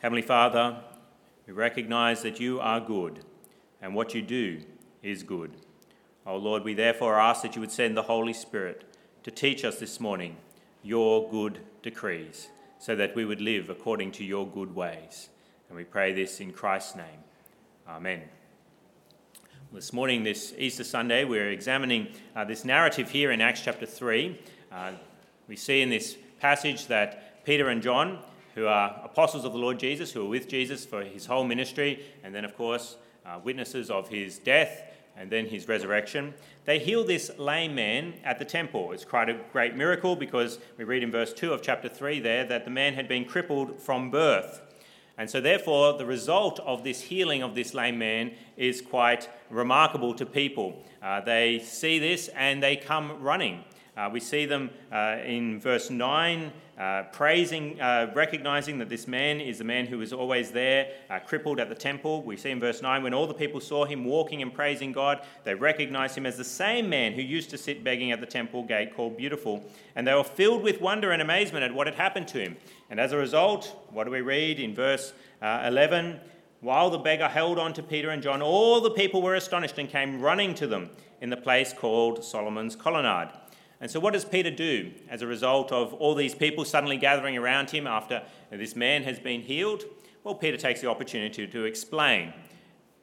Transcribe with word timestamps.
Heavenly 0.00 0.22
Father, 0.22 0.76
we 1.44 1.52
recognize 1.52 2.22
that 2.22 2.38
you 2.38 2.60
are 2.60 2.78
good 2.78 3.24
and 3.82 3.96
what 3.96 4.14
you 4.14 4.22
do 4.22 4.60
is 5.02 5.24
good. 5.24 5.50
O 6.24 6.34
oh 6.34 6.36
Lord, 6.36 6.62
we 6.62 6.72
therefore 6.72 7.18
ask 7.18 7.42
that 7.42 7.56
you 7.56 7.60
would 7.60 7.72
send 7.72 7.96
the 7.96 8.02
Holy 8.02 8.32
Spirit 8.32 8.84
to 9.24 9.32
teach 9.32 9.64
us 9.64 9.80
this 9.80 9.98
morning 9.98 10.36
your 10.84 11.28
good 11.28 11.58
decrees 11.82 12.46
so 12.78 12.94
that 12.94 13.16
we 13.16 13.24
would 13.24 13.40
live 13.40 13.70
according 13.70 14.12
to 14.12 14.24
your 14.24 14.46
good 14.46 14.72
ways. 14.72 15.30
And 15.68 15.76
we 15.76 15.82
pray 15.82 16.12
this 16.12 16.38
in 16.38 16.52
Christ's 16.52 16.94
name. 16.94 17.24
Amen. 17.88 18.22
This 19.72 19.92
morning, 19.92 20.22
this 20.22 20.54
Easter 20.56 20.84
Sunday, 20.84 21.24
we're 21.24 21.50
examining 21.50 22.06
uh, 22.36 22.44
this 22.44 22.64
narrative 22.64 23.10
here 23.10 23.32
in 23.32 23.40
Acts 23.40 23.62
chapter 23.62 23.84
3. 23.84 24.40
Uh, 24.70 24.92
we 25.48 25.56
see 25.56 25.82
in 25.82 25.90
this 25.90 26.16
passage 26.38 26.86
that 26.86 27.44
Peter 27.44 27.68
and 27.68 27.82
John, 27.82 28.20
who 28.58 28.66
are 28.66 29.00
apostles 29.04 29.44
of 29.44 29.52
the 29.52 29.58
Lord 29.58 29.78
Jesus, 29.78 30.10
who 30.10 30.26
are 30.26 30.28
with 30.28 30.48
Jesus 30.48 30.84
for 30.84 31.04
his 31.04 31.26
whole 31.26 31.44
ministry, 31.44 32.02
and 32.24 32.34
then, 32.34 32.44
of 32.44 32.56
course, 32.56 32.96
uh, 33.24 33.38
witnesses 33.44 33.88
of 33.88 34.08
his 34.08 34.40
death 34.40 34.82
and 35.16 35.30
then 35.30 35.46
his 35.46 35.68
resurrection, 35.68 36.34
they 36.64 36.80
heal 36.80 37.04
this 37.04 37.30
lame 37.38 37.76
man 37.76 38.14
at 38.24 38.40
the 38.40 38.44
temple. 38.44 38.90
It's 38.90 39.04
quite 39.04 39.28
a 39.28 39.38
great 39.52 39.76
miracle 39.76 40.16
because 40.16 40.58
we 40.76 40.82
read 40.82 41.04
in 41.04 41.12
verse 41.12 41.32
2 41.32 41.52
of 41.52 41.62
chapter 41.62 41.88
3 41.88 42.18
there 42.18 42.44
that 42.46 42.64
the 42.64 42.70
man 42.70 42.94
had 42.94 43.06
been 43.06 43.24
crippled 43.24 43.80
from 43.80 44.10
birth. 44.10 44.60
And 45.16 45.30
so, 45.30 45.40
therefore, 45.40 45.96
the 45.96 46.06
result 46.06 46.58
of 46.60 46.82
this 46.82 47.02
healing 47.02 47.42
of 47.42 47.54
this 47.54 47.74
lame 47.74 47.98
man 47.98 48.32
is 48.56 48.80
quite 48.80 49.28
remarkable 49.50 50.14
to 50.14 50.26
people. 50.26 50.82
Uh, 51.00 51.20
they 51.20 51.60
see 51.60 52.00
this 52.00 52.26
and 52.34 52.60
they 52.60 52.74
come 52.74 53.22
running. 53.22 53.62
Uh, 53.96 54.08
we 54.12 54.20
see 54.20 54.46
them 54.46 54.70
uh, 54.92 55.16
in 55.24 55.60
verse 55.60 55.90
9 55.90 56.52
uh, 56.78 57.02
praising, 57.10 57.80
uh, 57.80 58.10
recognizing 58.14 58.78
that 58.78 58.88
this 58.88 59.08
man 59.08 59.40
is 59.40 59.58
the 59.58 59.64
man 59.64 59.86
who 59.86 59.98
was 59.98 60.12
always 60.12 60.52
there, 60.52 60.92
uh, 61.10 61.18
crippled 61.18 61.58
at 61.58 61.68
the 61.68 61.74
temple. 61.74 62.22
We 62.22 62.36
see 62.36 62.50
in 62.50 62.60
verse 62.60 62.82
9 62.82 63.02
when 63.02 63.12
all 63.12 63.26
the 63.26 63.34
people 63.34 63.60
saw 63.60 63.84
him 63.84 64.04
walking 64.04 64.42
and 64.42 64.54
praising 64.54 64.92
God, 64.92 65.26
they 65.42 65.54
recognized 65.54 66.16
him 66.16 66.24
as 66.24 66.36
the 66.36 66.44
same 66.44 66.88
man 66.88 67.14
who 67.14 67.22
used 67.22 67.50
to 67.50 67.58
sit 67.58 67.82
begging 67.82 68.12
at 68.12 68.20
the 68.20 68.26
temple 68.26 68.62
gate 68.62 68.94
called 68.94 69.16
Beautiful. 69.16 69.64
And 69.96 70.06
they 70.06 70.14
were 70.14 70.22
filled 70.22 70.62
with 70.62 70.80
wonder 70.80 71.10
and 71.10 71.20
amazement 71.20 71.64
at 71.64 71.74
what 71.74 71.88
had 71.88 71.96
happened 71.96 72.28
to 72.28 72.38
him. 72.38 72.56
And 72.90 73.00
as 73.00 73.12
a 73.12 73.16
result, 73.16 73.76
what 73.90 74.04
do 74.04 74.10
we 74.10 74.20
read 74.20 74.60
in 74.60 74.74
verse 74.74 75.12
uh, 75.42 75.64
11? 75.66 76.20
While 76.60 76.90
the 76.90 76.98
beggar 76.98 77.28
held 77.28 77.58
on 77.58 77.72
to 77.74 77.82
Peter 77.82 78.10
and 78.10 78.22
John, 78.22 78.42
all 78.42 78.80
the 78.80 78.90
people 78.90 79.22
were 79.22 79.36
astonished 79.36 79.78
and 79.78 79.88
came 79.88 80.20
running 80.20 80.54
to 80.54 80.66
them 80.66 80.90
in 81.20 81.30
the 81.30 81.36
place 81.36 81.72
called 81.72 82.24
Solomon's 82.24 82.76
Colonnade. 82.76 83.30
And 83.80 83.90
so, 83.90 84.00
what 84.00 84.12
does 84.12 84.24
Peter 84.24 84.50
do 84.50 84.90
as 85.08 85.22
a 85.22 85.26
result 85.26 85.70
of 85.70 85.94
all 85.94 86.14
these 86.14 86.34
people 86.34 86.64
suddenly 86.64 86.96
gathering 86.96 87.36
around 87.36 87.70
him 87.70 87.86
after 87.86 88.22
this 88.50 88.74
man 88.74 89.04
has 89.04 89.18
been 89.18 89.42
healed? 89.42 89.84
Well, 90.24 90.34
Peter 90.34 90.56
takes 90.56 90.80
the 90.80 90.90
opportunity 90.90 91.46
to 91.46 91.64
explain, 91.64 92.32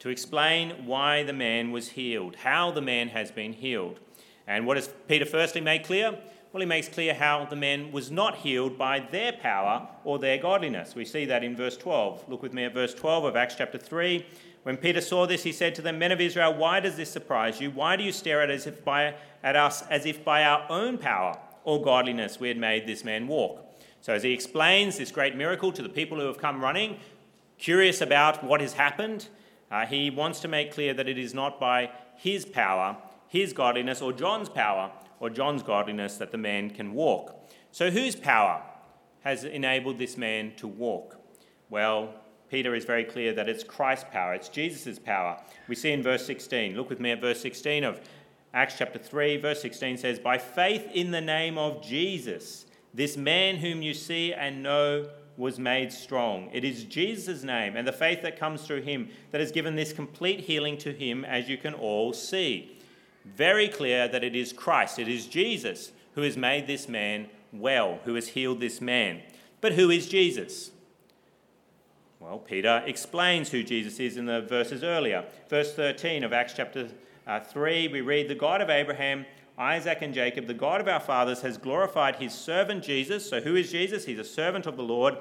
to 0.00 0.10
explain 0.10 0.86
why 0.86 1.22
the 1.22 1.32
man 1.32 1.72
was 1.72 1.88
healed, 1.90 2.36
how 2.36 2.70
the 2.70 2.82
man 2.82 3.08
has 3.08 3.30
been 3.30 3.54
healed. 3.54 4.00
And 4.46 4.66
what 4.66 4.74
does 4.74 4.90
Peter 5.08 5.24
firstly 5.24 5.60
make 5.60 5.84
clear? 5.84 6.18
Well, 6.52 6.60
he 6.60 6.66
makes 6.66 6.88
clear 6.88 7.14
how 7.14 7.44
the 7.44 7.56
man 7.56 7.90
was 7.90 8.10
not 8.10 8.36
healed 8.36 8.78
by 8.78 9.00
their 9.00 9.32
power 9.32 9.88
or 10.04 10.18
their 10.18 10.38
godliness. 10.38 10.94
We 10.94 11.04
see 11.04 11.24
that 11.24 11.42
in 11.42 11.56
verse 11.56 11.76
12. 11.76 12.28
Look 12.28 12.42
with 12.42 12.52
me 12.52 12.64
at 12.64 12.74
verse 12.74 12.94
12 12.94 13.24
of 13.24 13.36
Acts 13.36 13.56
chapter 13.56 13.78
3. 13.78 14.24
When 14.66 14.76
Peter 14.76 15.00
saw 15.00 15.28
this, 15.28 15.44
he 15.44 15.52
said 15.52 15.76
to 15.76 15.80
them, 15.82 16.00
Men 16.00 16.10
of 16.10 16.20
Israel, 16.20 16.52
why 16.52 16.80
does 16.80 16.96
this 16.96 17.08
surprise 17.08 17.60
you? 17.60 17.70
Why 17.70 17.94
do 17.94 18.02
you 18.02 18.10
stare 18.10 18.42
at, 18.42 18.50
if 18.50 18.84
by, 18.84 19.14
at 19.44 19.54
us 19.54 19.82
as 19.82 20.06
if 20.06 20.24
by 20.24 20.42
our 20.42 20.66
own 20.68 20.98
power 20.98 21.38
or 21.62 21.80
godliness 21.80 22.40
we 22.40 22.48
had 22.48 22.56
made 22.56 22.84
this 22.84 23.04
man 23.04 23.28
walk? 23.28 23.64
So, 24.00 24.12
as 24.12 24.24
he 24.24 24.32
explains 24.32 24.98
this 24.98 25.12
great 25.12 25.36
miracle 25.36 25.70
to 25.70 25.82
the 25.82 25.88
people 25.88 26.18
who 26.18 26.26
have 26.26 26.38
come 26.38 26.60
running, 26.60 26.98
curious 27.58 28.00
about 28.00 28.42
what 28.42 28.60
has 28.60 28.72
happened, 28.72 29.28
uh, 29.70 29.86
he 29.86 30.10
wants 30.10 30.40
to 30.40 30.48
make 30.48 30.72
clear 30.72 30.92
that 30.94 31.08
it 31.08 31.16
is 31.16 31.32
not 31.32 31.60
by 31.60 31.92
his 32.16 32.44
power, 32.44 32.96
his 33.28 33.52
godliness, 33.52 34.02
or 34.02 34.12
John's 34.12 34.48
power, 34.48 34.90
or 35.20 35.30
John's 35.30 35.62
godliness 35.62 36.16
that 36.16 36.32
the 36.32 36.38
man 36.38 36.70
can 36.70 36.92
walk. 36.92 37.48
So, 37.70 37.92
whose 37.92 38.16
power 38.16 38.64
has 39.20 39.44
enabled 39.44 39.98
this 39.98 40.16
man 40.16 40.54
to 40.56 40.66
walk? 40.66 41.20
Well, 41.70 42.16
Peter 42.50 42.74
is 42.74 42.84
very 42.84 43.04
clear 43.04 43.32
that 43.32 43.48
it's 43.48 43.64
Christ's 43.64 44.06
power, 44.12 44.34
it's 44.34 44.48
Jesus' 44.48 44.98
power. 44.98 45.40
We 45.68 45.74
see 45.74 45.92
in 45.92 46.02
verse 46.02 46.24
16, 46.26 46.76
look 46.76 46.88
with 46.88 47.00
me 47.00 47.10
at 47.10 47.20
verse 47.20 47.40
16 47.40 47.84
of 47.84 48.00
Acts 48.54 48.76
chapter 48.78 48.98
3, 48.98 49.36
verse 49.36 49.60
16 49.60 49.98
says, 49.98 50.18
By 50.18 50.38
faith 50.38 50.88
in 50.94 51.10
the 51.10 51.20
name 51.20 51.58
of 51.58 51.82
Jesus, 51.82 52.66
this 52.94 53.16
man 53.16 53.56
whom 53.56 53.82
you 53.82 53.92
see 53.92 54.32
and 54.32 54.62
know 54.62 55.08
was 55.36 55.58
made 55.58 55.92
strong. 55.92 56.48
It 56.52 56.64
is 56.64 56.84
Jesus' 56.84 57.42
name 57.42 57.76
and 57.76 57.86
the 57.86 57.92
faith 57.92 58.22
that 58.22 58.38
comes 58.38 58.62
through 58.62 58.82
him 58.82 59.10
that 59.30 59.40
has 59.40 59.52
given 59.52 59.76
this 59.76 59.92
complete 59.92 60.40
healing 60.40 60.78
to 60.78 60.92
him, 60.92 61.24
as 61.24 61.48
you 61.48 61.58
can 61.58 61.74
all 61.74 62.12
see. 62.12 62.78
Very 63.24 63.68
clear 63.68 64.08
that 64.08 64.24
it 64.24 64.34
is 64.34 64.52
Christ, 64.52 64.98
it 64.98 65.08
is 65.08 65.26
Jesus 65.26 65.92
who 66.14 66.22
has 66.22 66.36
made 66.36 66.66
this 66.66 66.88
man 66.88 67.28
well, 67.52 67.98
who 68.04 68.14
has 68.14 68.28
healed 68.28 68.60
this 68.60 68.80
man. 68.80 69.20
But 69.60 69.72
who 69.72 69.90
is 69.90 70.08
Jesus? 70.08 70.70
Well, 72.18 72.38
Peter 72.38 72.82
explains 72.86 73.50
who 73.50 73.62
Jesus 73.62 74.00
is 74.00 74.16
in 74.16 74.24
the 74.24 74.40
verses 74.40 74.82
earlier. 74.82 75.26
Verse 75.50 75.74
13 75.74 76.24
of 76.24 76.32
Acts 76.32 76.54
chapter 76.56 76.88
uh, 77.26 77.40
3, 77.40 77.88
we 77.88 78.00
read, 78.00 78.28
The 78.28 78.34
God 78.34 78.62
of 78.62 78.70
Abraham, 78.70 79.26
Isaac, 79.58 79.98
and 80.00 80.14
Jacob, 80.14 80.46
the 80.46 80.54
God 80.54 80.80
of 80.80 80.88
our 80.88 81.00
fathers, 81.00 81.42
has 81.42 81.58
glorified 81.58 82.16
his 82.16 82.32
servant 82.32 82.82
Jesus. 82.84 83.28
So, 83.28 83.40
who 83.40 83.54
is 83.54 83.70
Jesus? 83.70 84.06
He's 84.06 84.18
a 84.18 84.24
servant 84.24 84.64
of 84.64 84.78
the 84.78 84.82
Lord. 84.82 85.16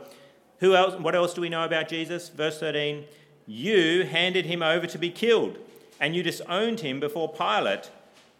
Who 0.59 0.73
else, 0.73 0.95
what 0.95 1.15
else 1.15 1.33
do 1.33 1.41
we 1.41 1.49
know 1.49 1.65
about 1.65 1.89
Jesus? 1.89 2.29
Verse 2.29 2.61
13, 2.61 3.03
You 3.45 4.05
handed 4.05 4.45
him 4.45 4.63
over 4.63 4.87
to 4.87 4.97
be 4.97 5.09
killed, 5.09 5.57
and 5.99 6.15
you 6.15 6.23
disowned 6.23 6.79
him 6.79 7.01
before 7.01 7.33
Pilate, 7.33 7.91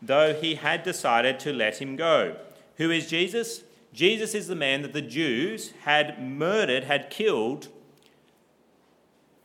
though 0.01 0.33
he 0.33 0.55
had 0.55 0.83
decided 0.83 1.41
to 1.41 1.51
let 1.51 1.81
him 1.81 1.97
go. 1.97 2.37
Who 2.77 2.89
is 2.89 3.09
Jesus? 3.09 3.63
Jesus 3.91 4.33
is 4.33 4.47
the 4.47 4.55
man 4.55 4.81
that 4.81 4.93
the 4.93 5.01
Jews 5.01 5.73
had 5.83 6.21
murdered, 6.21 6.85
had 6.85 7.09
killed 7.09 7.67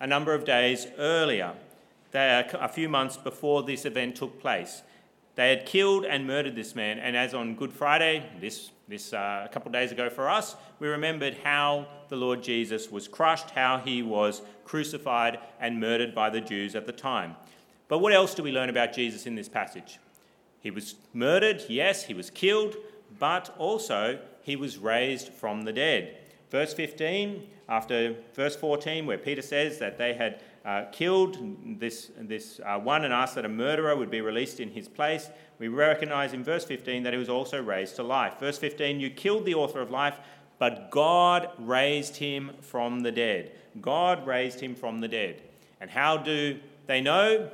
a 0.01 0.07
number 0.07 0.35
of 0.35 0.45
days 0.45 0.87
earlier, 0.99 1.53
a 2.15 2.69
few 2.69 2.89
months 2.89 3.17
before 3.17 3.63
this 3.63 3.85
event 3.85 4.17
took 4.17 4.41
place. 4.41 4.83
They 5.37 5.51
had 5.51 5.67
killed 5.67 6.05
and 6.05 6.27
murdered 6.27 6.57
this 6.57 6.75
man, 6.75 6.99
and 6.99 7.17
as 7.17 7.35
on 7.35 7.55
Good 7.55 7.73
Friday, 7.73 8.29
this, 8.41 8.71
this 8.89 9.13
uh, 9.13 9.47
a 9.47 9.53
couple 9.53 9.71
days 9.71 9.93
ago 9.93 10.11
for 10.11 10.29
us, 10.29 10.57
we 10.81 10.89
remembered 10.89 11.37
how 11.45 11.87
the 12.09 12.17
Lord 12.17 12.43
Jesus 12.43 12.91
was 12.91 13.07
crushed, 13.07 13.51
how 13.51 13.79
he 13.79 14.03
was 14.03 14.43
crucified 14.65 15.39
and 15.61 15.79
murdered 15.79 16.15
by 16.15 16.31
the 16.31 16.41
Jews 16.41 16.75
at 16.75 16.87
the 16.87 16.93
time. 16.93 17.37
But 17.89 17.99
what 17.99 18.13
else 18.13 18.35
do 18.35 18.43
we 18.43 18.53
learn 18.53 18.71
about 18.71 18.93
Jesus 18.93 19.27
in 19.27 19.35
this 19.35 19.49
passage? 19.49 19.99
He 20.61 20.71
was 20.71 20.95
murdered, 21.15 21.63
yes, 21.69 22.05
he 22.05 22.15
was 22.15 22.31
killed, 22.31 22.77
but 23.19 23.55
also 23.59 24.19
he 24.43 24.57
was 24.57 24.79
raised 24.79 25.29
from 25.29 25.63
the 25.63 25.73
dead. 25.73 26.17
Verse 26.51 26.75
15, 26.75 27.47
after 27.69 28.17
verse 28.35 28.57
14, 28.57 29.07
where 29.07 29.19
Peter 29.19 29.43
says 29.43 29.79
that 29.79 29.97
they 29.97 30.15
had 30.15 30.43
uh, 30.65 30.85
killed 30.91 31.39
this, 31.79 32.11
this 32.19 32.61
uh, 32.67 32.79
one 32.79 33.05
and 33.05 33.15
asked 33.15 33.37
that 33.37 33.45
a 33.45 33.49
murderer 33.49 33.97
would 33.97 34.11
be 34.11 34.21
released 34.21 34.61
in 34.61 34.71
his 34.71 34.89
place, 34.89 35.31
we 35.59 35.69
recognize 35.69 36.33
in 36.33 36.43
verse 36.43 36.65
15 36.65 37.05
that 37.05 37.13
he 37.13 37.19
was 37.19 37.29
also 37.29 37.63
raised 37.63 37.97
to 37.97 38.03
life. 38.03 38.39
Verse 38.41 38.59
15, 38.59 38.99
you 38.99 39.11
killed 39.11 39.45
the 39.45 39.55
author 39.55 39.81
of 39.81 39.91
life, 39.91 40.19
but 40.59 40.91
God 40.91 41.51
raised 41.59 42.17
him 42.17 42.51
from 42.61 43.01
the 43.01 43.13
dead. 43.13 43.53
God 43.81 44.27
raised 44.27 44.61
him 44.61 44.75
from 44.75 44.99
the 44.99 45.09
dead. 45.09 45.43
And 45.81 45.89
how 45.89 46.17
do 46.17 46.59
they 46.87 47.01
know? 47.01 47.51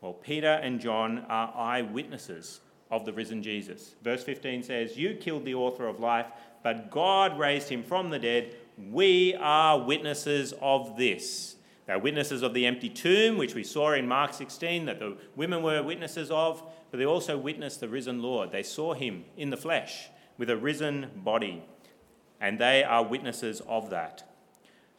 Well, 0.00 0.12
Peter 0.12 0.60
and 0.62 0.80
John 0.80 1.24
are 1.28 1.54
eyewitnesses 1.56 2.60
of 2.90 3.04
the 3.04 3.12
risen 3.12 3.42
Jesus. 3.42 3.94
Verse 4.02 4.22
15 4.22 4.62
says, 4.62 4.96
You 4.96 5.14
killed 5.14 5.44
the 5.44 5.54
author 5.54 5.86
of 5.86 6.00
life, 6.00 6.26
but 6.64 6.90
God 6.90 7.38
raised 7.38 7.68
him 7.68 7.84
from 7.84 8.08
the 8.08 8.18
dead. 8.18 8.56
We 8.90 9.34
are 9.34 9.78
witnesses 9.78 10.54
of 10.62 10.96
this. 10.96 11.56
They're 11.86 11.98
witnesses 11.98 12.40
of 12.42 12.54
the 12.54 12.64
empty 12.64 12.88
tomb, 12.88 13.36
which 13.36 13.54
we 13.54 13.62
saw 13.62 13.92
in 13.92 14.08
Mark 14.08 14.32
16, 14.32 14.86
that 14.86 14.98
the 14.98 15.18
women 15.36 15.62
were 15.62 15.82
witnesses 15.82 16.30
of, 16.30 16.62
but 16.90 16.96
they 16.96 17.04
also 17.04 17.36
witnessed 17.36 17.80
the 17.80 17.88
risen 17.88 18.22
Lord. 18.22 18.50
They 18.50 18.62
saw 18.62 18.94
him 18.94 19.26
in 19.36 19.50
the 19.50 19.58
flesh 19.58 20.08
with 20.38 20.48
a 20.48 20.56
risen 20.56 21.10
body, 21.14 21.62
and 22.40 22.58
they 22.58 22.82
are 22.82 23.04
witnesses 23.04 23.60
of 23.68 23.90
that. 23.90 24.24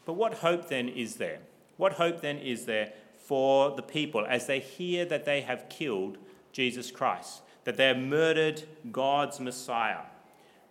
But 0.06 0.13
what 0.13 0.35
hope 0.35 0.69
then 0.69 0.88
is 0.88 1.15
there? 1.15 1.39
What 1.77 1.94
hope 1.94 2.21
then 2.21 2.38
is 2.38 2.65
there 2.65 2.94
for 3.17 3.75
the 3.75 3.81
people 3.81 4.23
as 4.29 4.45
they 4.45 4.59
hear 4.59 5.03
that 5.06 5.25
they 5.25 5.41
have 5.41 5.67
killed 5.67 6.19
Jesus 6.51 6.91
Christ, 6.91 7.41
that 7.63 7.75
they 7.75 7.88
have 7.88 7.97
murdered 7.97 8.62
God's 8.91 9.39
Messiah? 9.39 10.03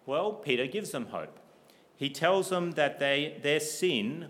Well, 0.06 0.32
Peter 0.32 0.66
gives 0.66 0.90
them 0.90 1.06
hope. 1.06 1.38
He 1.96 2.10
tells 2.10 2.50
them 2.50 2.72
that 2.72 2.98
they, 2.98 3.38
their 3.42 3.60
sin 3.60 4.28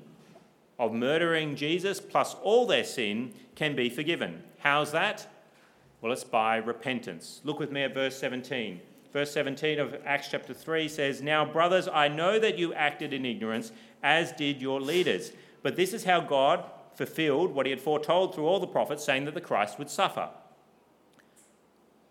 of 0.79 0.93
murdering 0.93 1.57
Jesus 1.57 2.01
plus 2.01 2.35
all 2.43 2.67
their 2.67 2.85
sin 2.85 3.33
can 3.55 3.75
be 3.75 3.89
forgiven. 3.89 4.43
How's 4.59 4.93
that? 4.93 5.27
Well, 6.01 6.13
it's 6.13 6.25
by 6.25 6.57
repentance. 6.57 7.41
Look 7.45 7.59
with 7.59 7.73
me 7.73 7.83
at 7.83 7.95
verse 7.95 8.17
17. 8.19 8.81
Verse 9.13 9.33
17 9.33 9.79
of 9.79 9.97
Acts 10.05 10.29
chapter 10.31 10.53
3 10.53 10.89
says, 10.89 11.23
Now, 11.23 11.45
brothers, 11.45 11.89
I 11.89 12.09
know 12.09 12.39
that 12.39 12.59
you 12.59 12.75
acted 12.75 13.13
in 13.13 13.25
ignorance, 13.25 13.73
as 14.03 14.33
did 14.33 14.61
your 14.61 14.81
leaders. 14.81 15.33
But 15.63 15.77
this 15.77 15.93
is 15.95 16.05
how 16.05 16.21
God 16.21 16.65
fulfilled 16.95 17.55
what 17.55 17.67
he 17.67 17.71
had 17.71 17.81
foretold 17.81 18.35
through 18.35 18.47
all 18.47 18.61
the 18.61 18.67
prophets, 18.67 19.05
saying 19.05 19.25
that 19.25 19.35
the 19.35 19.41
Christ 19.41 19.79
would 19.79 19.89
suffer. 19.89 20.29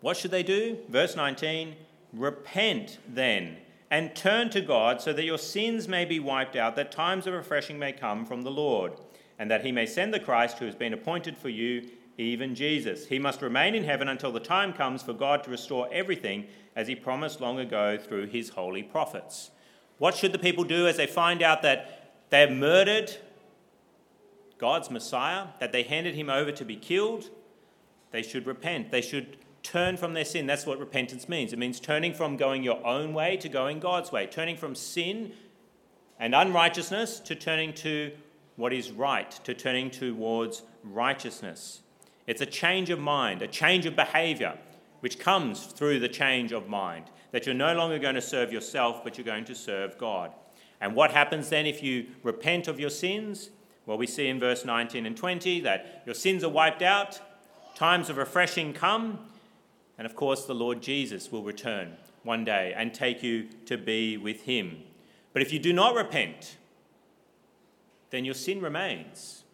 What 0.00 0.16
should 0.16 0.30
they 0.30 0.42
do? 0.42 0.78
Verse 0.88 1.14
19 1.14 1.76
Repent 2.14 2.98
then 3.08 3.58
and 3.90 4.14
turn 4.14 4.50
to 4.50 4.60
God 4.60 5.00
so 5.00 5.12
that 5.12 5.24
your 5.24 5.38
sins 5.38 5.86
may 5.88 6.04
be 6.04 6.18
wiped 6.18 6.56
out, 6.56 6.76
that 6.76 6.90
times 6.90 7.26
of 7.26 7.34
refreshing 7.34 7.78
may 7.78 7.92
come 7.92 8.24
from 8.24 8.42
the 8.42 8.50
Lord, 8.50 8.94
and 9.38 9.50
that 9.50 9.64
he 9.64 9.72
may 9.72 9.86
send 9.86 10.12
the 10.12 10.20
Christ 10.20 10.58
who 10.58 10.66
has 10.66 10.74
been 10.74 10.92
appointed 10.92 11.36
for 11.36 11.48
you, 11.48 11.90
even 12.18 12.54
Jesus. 12.54 13.06
He 13.06 13.18
must 13.18 13.42
remain 13.42 13.74
in 13.74 13.84
heaven 13.84 14.08
until 14.08 14.32
the 14.32 14.40
time 14.40 14.72
comes 14.72 15.02
for 15.02 15.12
God 15.12 15.44
to 15.44 15.50
restore 15.50 15.88
everything 15.92 16.46
as 16.76 16.88
he 16.88 16.94
promised 16.94 17.40
long 17.40 17.58
ago 17.58 17.96
through 17.96 18.26
his 18.26 18.50
holy 18.50 18.82
prophets. 18.82 19.50
What 19.98 20.16
should 20.16 20.32
the 20.32 20.38
people 20.38 20.64
do 20.64 20.86
as 20.86 20.96
they 20.96 21.06
find 21.06 21.42
out 21.42 21.62
that 21.62 22.12
they 22.30 22.40
have 22.40 22.52
murdered 22.52 23.16
God's 24.58 24.90
Messiah, 24.90 25.48
that 25.60 25.72
they 25.72 25.82
handed 25.82 26.14
him 26.14 26.30
over 26.30 26.50
to 26.52 26.64
be 26.64 26.76
killed? 26.76 27.30
They 28.10 28.22
should 28.22 28.46
repent. 28.46 28.90
They 28.90 29.02
should 29.02 29.36
turn 29.64 29.96
from 29.96 30.12
their 30.12 30.24
sin. 30.24 30.46
That's 30.46 30.66
what 30.66 30.78
repentance 30.78 31.28
means. 31.28 31.52
It 31.52 31.58
means 31.58 31.80
turning 31.80 32.14
from 32.14 32.36
going 32.36 32.62
your 32.62 32.86
own 32.86 33.12
way 33.12 33.36
to 33.38 33.48
going 33.48 33.80
God's 33.80 34.12
way, 34.12 34.26
turning 34.26 34.56
from 34.56 34.76
sin 34.76 35.32
and 36.20 36.34
unrighteousness 36.34 37.18
to 37.20 37.34
turning 37.34 37.72
to 37.74 38.12
what 38.56 38.72
is 38.72 38.92
right, 38.92 39.30
to 39.44 39.54
turning 39.54 39.90
towards 39.90 40.62
righteousness. 40.84 41.80
It's 42.26 42.40
a 42.40 42.46
change 42.46 42.90
of 42.90 43.00
mind, 43.00 43.42
a 43.42 43.48
change 43.48 43.86
of 43.86 43.96
behavior, 43.96 44.56
which 45.00 45.18
comes 45.18 45.66
through 45.66 45.98
the 45.98 46.08
change 46.08 46.52
of 46.52 46.68
mind. 46.68 47.06
That 47.32 47.46
you're 47.46 47.54
no 47.54 47.74
longer 47.74 47.98
going 47.98 48.14
to 48.14 48.22
serve 48.22 48.52
yourself, 48.52 49.02
but 49.02 49.18
you're 49.18 49.24
going 49.24 49.44
to 49.46 49.54
serve 49.54 49.98
God. 49.98 50.32
And 50.80 50.94
what 50.94 51.10
happens 51.10 51.48
then 51.48 51.66
if 51.66 51.82
you 51.82 52.06
repent 52.22 52.68
of 52.68 52.78
your 52.78 52.90
sins? 52.90 53.50
Well, 53.86 53.98
we 53.98 54.06
see 54.06 54.28
in 54.28 54.38
verse 54.38 54.64
19 54.64 55.04
and 55.04 55.16
20 55.16 55.60
that 55.60 56.02
your 56.06 56.14
sins 56.14 56.44
are 56.44 56.48
wiped 56.48 56.82
out, 56.82 57.20
times 57.74 58.08
of 58.08 58.18
refreshing 58.18 58.72
come, 58.72 59.18
and 59.98 60.06
of 60.06 60.16
course, 60.16 60.44
the 60.44 60.54
Lord 60.54 60.82
Jesus 60.82 61.30
will 61.30 61.42
return 61.42 61.96
one 62.22 62.44
day 62.44 62.74
and 62.76 62.92
take 62.92 63.22
you 63.22 63.48
to 63.66 63.76
be 63.76 64.16
with 64.16 64.42
him. 64.42 64.78
But 65.32 65.42
if 65.42 65.52
you 65.52 65.58
do 65.58 65.72
not 65.72 65.94
repent, 65.94 66.56
then 68.10 68.24
your 68.24 68.34
sin 68.34 68.60
remains. 68.60 69.44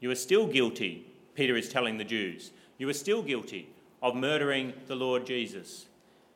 You 0.00 0.10
are 0.10 0.16
still 0.16 0.46
guilty, 0.46 1.06
Peter 1.34 1.56
is 1.56 1.68
telling 1.68 1.98
the 1.98 2.04
Jews. 2.04 2.50
You 2.78 2.88
are 2.88 2.94
still 2.94 3.22
guilty 3.22 3.68
of 4.02 4.14
murdering 4.14 4.72
the 4.86 4.96
Lord 4.96 5.26
Jesus. 5.26 5.86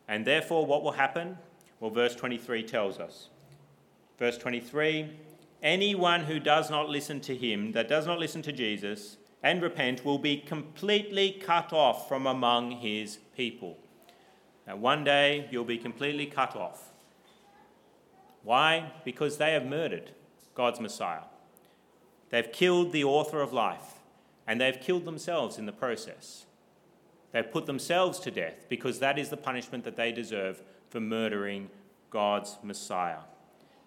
And 0.08 0.24
therefore, 0.24 0.66
what 0.66 0.82
will 0.82 0.92
happen? 0.92 1.38
Well, 1.78 1.90
verse 1.90 2.14
23 2.14 2.62
tells 2.62 2.98
us. 2.98 3.28
Verse 4.18 4.38
23 4.38 5.10
Anyone 5.62 6.22
who 6.22 6.40
does 6.40 6.70
not 6.70 6.88
listen 6.88 7.20
to 7.20 7.36
him, 7.36 7.72
that 7.72 7.88
does 7.88 8.06
not 8.06 8.18
listen 8.18 8.40
to 8.42 8.52
Jesus, 8.52 9.18
and 9.42 9.62
repent 9.62 10.04
will 10.04 10.18
be 10.18 10.36
completely 10.36 11.32
cut 11.32 11.72
off 11.72 12.08
from 12.08 12.26
among 12.26 12.72
his 12.72 13.18
people. 13.36 13.78
Now, 14.66 14.76
one 14.76 15.04
day 15.04 15.48
you'll 15.50 15.64
be 15.64 15.78
completely 15.78 16.26
cut 16.26 16.54
off. 16.54 16.92
Why? 18.42 18.92
Because 19.04 19.38
they 19.38 19.52
have 19.52 19.66
murdered 19.66 20.12
God's 20.54 20.80
Messiah. 20.80 21.24
They've 22.30 22.52
killed 22.52 22.92
the 22.92 23.04
author 23.04 23.40
of 23.40 23.52
life, 23.52 23.98
and 24.46 24.60
they've 24.60 24.80
killed 24.80 25.04
themselves 25.04 25.58
in 25.58 25.66
the 25.66 25.72
process. 25.72 26.46
They've 27.32 27.50
put 27.50 27.66
themselves 27.66 28.18
to 28.20 28.30
death 28.30 28.66
because 28.68 28.98
that 28.98 29.18
is 29.18 29.28
the 29.28 29.36
punishment 29.36 29.84
that 29.84 29.96
they 29.96 30.12
deserve 30.12 30.62
for 30.88 31.00
murdering 31.00 31.70
God's 32.10 32.58
Messiah. 32.62 33.20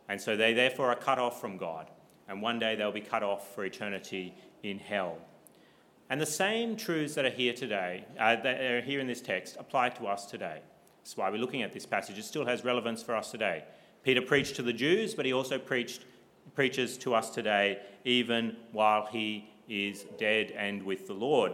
And 0.08 0.20
so 0.20 0.36
they 0.36 0.54
therefore 0.54 0.88
are 0.88 0.96
cut 0.96 1.20
off 1.20 1.40
from 1.40 1.58
God, 1.58 1.90
and 2.28 2.42
one 2.42 2.60
day 2.60 2.76
they'll 2.76 2.92
be 2.92 3.02
cut 3.02 3.24
off 3.24 3.54
for 3.54 3.66
eternity 3.66 4.34
in 4.62 4.80
hell. 4.80 5.18
And 6.10 6.20
the 6.20 6.26
same 6.26 6.76
truths 6.76 7.16
that 7.16 7.26
are 7.26 7.30
here 7.30 7.54
today, 7.54 8.06
uh, 8.20 8.36
that 8.38 8.62
are 8.62 8.82
here 8.82 9.00
in 9.00 9.08
this 9.08 9.22
text, 9.22 9.56
apply 9.60 9.90
to 9.90 10.08
us 10.08 10.26
today. 10.26 10.62
That's 10.98 11.18
why 11.18 11.30
we're 11.30 11.38
looking 11.38 11.64
at 11.64 11.74
this 11.74 11.86
passage. 11.86 12.18
It 12.18 12.24
still 12.24 12.46
has 12.46 12.64
relevance 12.64 13.02
for 13.02 13.16
us 13.16 13.32
today. 13.32 13.64
Peter 14.04 14.22
preached 14.22 14.56
to 14.58 14.62
the 14.62 14.74
Jews, 14.74 15.16
but 15.16 15.26
he 15.26 15.34
also 15.34 15.58
preached, 15.58 16.06
preaches 16.56 16.98
to 17.00 17.14
us 17.16 17.30
today, 17.30 17.80
even 18.06 18.56
while 18.72 19.06
he 19.06 19.50
is 19.68 20.06
dead 20.18 20.52
and 20.52 20.84
with 20.84 21.08
the 21.08 21.14
Lord. 21.14 21.54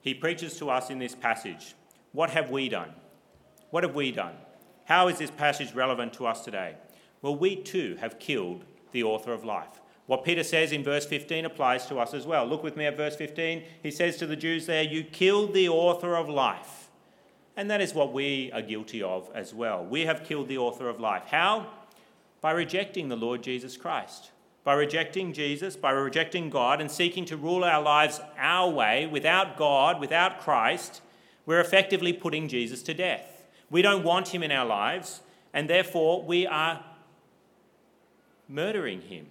He 0.00 0.14
preaches 0.14 0.56
to 0.58 0.70
us 0.70 0.90
in 0.90 0.98
this 0.98 1.14
passage. 1.14 1.74
What 2.12 2.30
have 2.30 2.50
we 2.50 2.68
done? 2.68 2.90
What 3.70 3.84
have 3.84 3.94
we 3.94 4.12
done? 4.12 4.34
How 4.84 5.08
is 5.08 5.18
this 5.18 5.30
passage 5.30 5.74
relevant 5.74 6.12
to 6.14 6.26
us 6.26 6.44
today? 6.44 6.76
Well, 7.22 7.36
we 7.36 7.56
too 7.56 7.96
have 8.00 8.18
killed 8.18 8.64
the 8.92 9.02
author 9.02 9.32
of 9.32 9.44
life. 9.44 9.80
What 10.06 10.24
Peter 10.24 10.42
says 10.42 10.72
in 10.72 10.84
verse 10.84 11.06
15 11.06 11.46
applies 11.46 11.86
to 11.86 11.98
us 11.98 12.12
as 12.12 12.26
well. 12.26 12.44
Look 12.44 12.62
with 12.62 12.76
me 12.76 12.84
at 12.84 12.96
verse 12.96 13.16
15. 13.16 13.62
He 13.82 13.90
says 13.90 14.16
to 14.18 14.26
the 14.26 14.36
Jews 14.36 14.66
there, 14.66 14.82
You 14.82 15.02
killed 15.02 15.54
the 15.54 15.68
author 15.68 16.14
of 16.16 16.28
life. 16.28 16.88
And 17.56 17.70
that 17.70 17.80
is 17.80 17.94
what 17.94 18.12
we 18.12 18.50
are 18.52 18.60
guilty 18.60 19.02
of 19.02 19.30
as 19.34 19.54
well. 19.54 19.84
We 19.84 20.02
have 20.02 20.24
killed 20.24 20.48
the 20.48 20.58
author 20.58 20.88
of 20.88 21.00
life. 21.00 21.24
How? 21.28 21.68
By 22.40 22.50
rejecting 22.50 23.08
the 23.08 23.16
Lord 23.16 23.42
Jesus 23.42 23.76
Christ. 23.76 24.30
By 24.62 24.74
rejecting 24.74 25.32
Jesus, 25.32 25.76
by 25.76 25.92
rejecting 25.92 26.50
God, 26.50 26.80
and 26.80 26.90
seeking 26.90 27.24
to 27.26 27.36
rule 27.36 27.64
our 27.64 27.82
lives 27.82 28.20
our 28.38 28.70
way 28.70 29.06
without 29.06 29.56
God, 29.56 30.00
without 30.00 30.40
Christ, 30.40 31.00
we're 31.46 31.60
effectively 31.60 32.12
putting 32.12 32.48
Jesus 32.48 32.82
to 32.84 32.94
death. 32.94 33.44
We 33.70 33.82
don't 33.82 34.04
want 34.04 34.28
him 34.28 34.42
in 34.42 34.50
our 34.50 34.64
lives, 34.64 35.20
and 35.52 35.68
therefore 35.68 36.22
we 36.22 36.46
are 36.46 36.82
murdering 38.48 39.02
him 39.02 39.26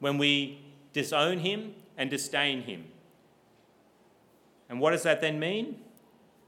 when 0.00 0.18
we 0.18 0.60
disown 0.92 1.38
him 1.38 1.74
and 1.96 2.10
disdain 2.10 2.62
him. 2.62 2.86
And 4.68 4.80
what 4.80 4.90
does 4.90 5.02
that 5.04 5.20
then 5.20 5.38
mean? 5.38 5.80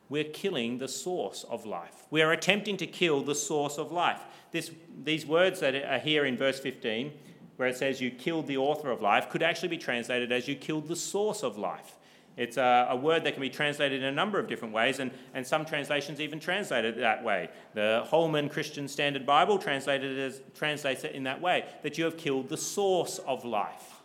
We're 0.09 0.25
killing 0.25 0.79
the 0.79 0.89
source 0.89 1.45
of 1.49 1.65
life. 1.65 2.07
We 2.11 2.23
are 2.23 2.33
attempting 2.33 2.77
to 2.79 2.87
kill 2.87 3.23
the 3.23 3.35
source 3.35 3.79
of 3.79 3.93
life. 3.93 4.21
This, 4.51 4.71
these 5.05 5.25
words 5.25 5.61
that 5.61 5.75
are 5.75 5.99
here 5.99 6.25
in 6.25 6.37
verse 6.37 6.61
15, 6.61 7.13
where 7.57 7.69
it 7.69 7.77
says 7.77 8.01
you 8.01 8.11
killed 8.11 8.47
the 8.47 8.57
author 8.57 8.91
of 8.91 9.01
life, 9.01 9.31
could 9.31 9.43
actually 9.43 9.69
be 9.69 9.79
translated 9.79 10.31
as 10.33 10.49
you 10.49 10.55
killed 10.55 10.89
the 10.89 10.97
source 10.97 11.43
of 11.43 11.57
life. 11.57 11.97
It's 12.37 12.57
a, 12.57 12.87
a, 12.91 12.97
word 12.97 13.25
that 13.25 13.35
can 13.35 13.43
be 13.43 13.51
translated 13.51 14.03
in 14.03 14.09
a 14.09 14.13
number 14.13 14.39
of 14.39 14.47
different 14.47 14.73
ways, 14.73 15.01
and, 15.01 15.11
and 15.35 15.47
some 15.47 15.67
translations 15.67 16.21
even 16.21 16.41
translate 16.41 16.85
it 16.85 16.97
that 16.99 17.23
way. 17.23 17.51
The 17.75 18.05
Holman 18.07 18.49
Christian 18.49 18.89
Standard 18.89 19.27
Bible 19.27 19.59
translated 19.59 20.19
it 20.19 20.21
as, 20.21 20.41
translates 20.55 21.05
it 21.05 21.13
in 21.13 21.25
that 21.25 21.43
way 21.43 21.67
that 21.83 21.99
you 21.99 22.05
have 22.05 22.17
killed 22.17 22.49
the 22.49 22.57
source 22.57 23.19
of 23.19 23.45
life. 23.45 24.01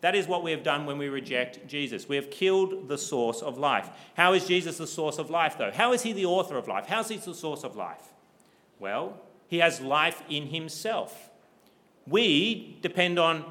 That 0.00 0.14
is 0.14 0.26
what 0.26 0.42
we 0.42 0.50
have 0.50 0.62
done 0.62 0.86
when 0.86 0.98
we 0.98 1.08
reject 1.08 1.66
Jesus. 1.68 2.08
We 2.08 2.16
have 2.16 2.30
killed 2.30 2.88
the 2.88 2.98
source 2.98 3.42
of 3.42 3.58
life. 3.58 3.90
How 4.14 4.32
is 4.32 4.46
Jesus 4.46 4.78
the 4.78 4.86
source 4.86 5.18
of 5.18 5.30
life, 5.30 5.56
though? 5.58 5.70
How 5.72 5.92
is 5.92 6.02
he 6.02 6.12
the 6.12 6.24
author 6.24 6.56
of 6.56 6.66
life? 6.66 6.86
How 6.86 7.00
is 7.00 7.08
he 7.08 7.18
the 7.18 7.34
source 7.34 7.64
of 7.64 7.76
life? 7.76 8.14
Well, 8.78 9.20
he 9.46 9.58
has 9.58 9.80
life 9.80 10.22
in 10.28 10.46
himself. 10.46 11.30
We 12.06 12.78
depend 12.80 13.18
on 13.18 13.44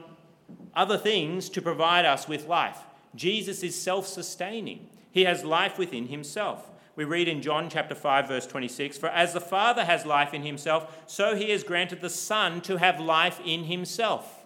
other 0.74 0.98
things 0.98 1.50
to 1.50 1.62
provide 1.62 2.06
us 2.06 2.28
with 2.28 2.48
life. 2.48 2.80
Jesus 3.16 3.64
is 3.64 3.80
self 3.80 4.08
sustaining, 4.08 4.88
he 5.12 5.26
has 5.26 5.44
life 5.44 5.78
within 5.78 6.08
himself. 6.08 6.70
We 6.96 7.06
read 7.06 7.30
in 7.30 7.42
John 7.42 7.70
chapter 7.70 7.96
5 7.96 8.28
verse 8.28 8.46
26, 8.46 8.98
for 8.98 9.08
as 9.08 9.34
the 9.34 9.40
Father 9.40 9.86
has 9.86 10.06
life 10.06 10.34
in 10.34 10.44
himself, 10.44 11.04
so 11.08 11.36
he 11.36 11.52
has 11.52 11.64
granted 11.64 12.02
the 12.02 12.10
Son 12.10 12.60
to 12.62 12.78
have 12.78 13.00
life 13.00 13.40
in 13.46 13.64
himself. 13.64 14.46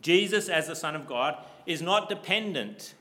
Jesus 0.00 0.48
as 0.48 0.66
the 0.66 0.74
Son 0.74 0.96
of 0.96 1.06
God 1.06 1.36
is 1.66 1.82
not 1.82 2.08
dependent 2.08 2.94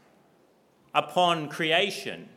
upon 0.94 1.50
creation. 1.50 2.30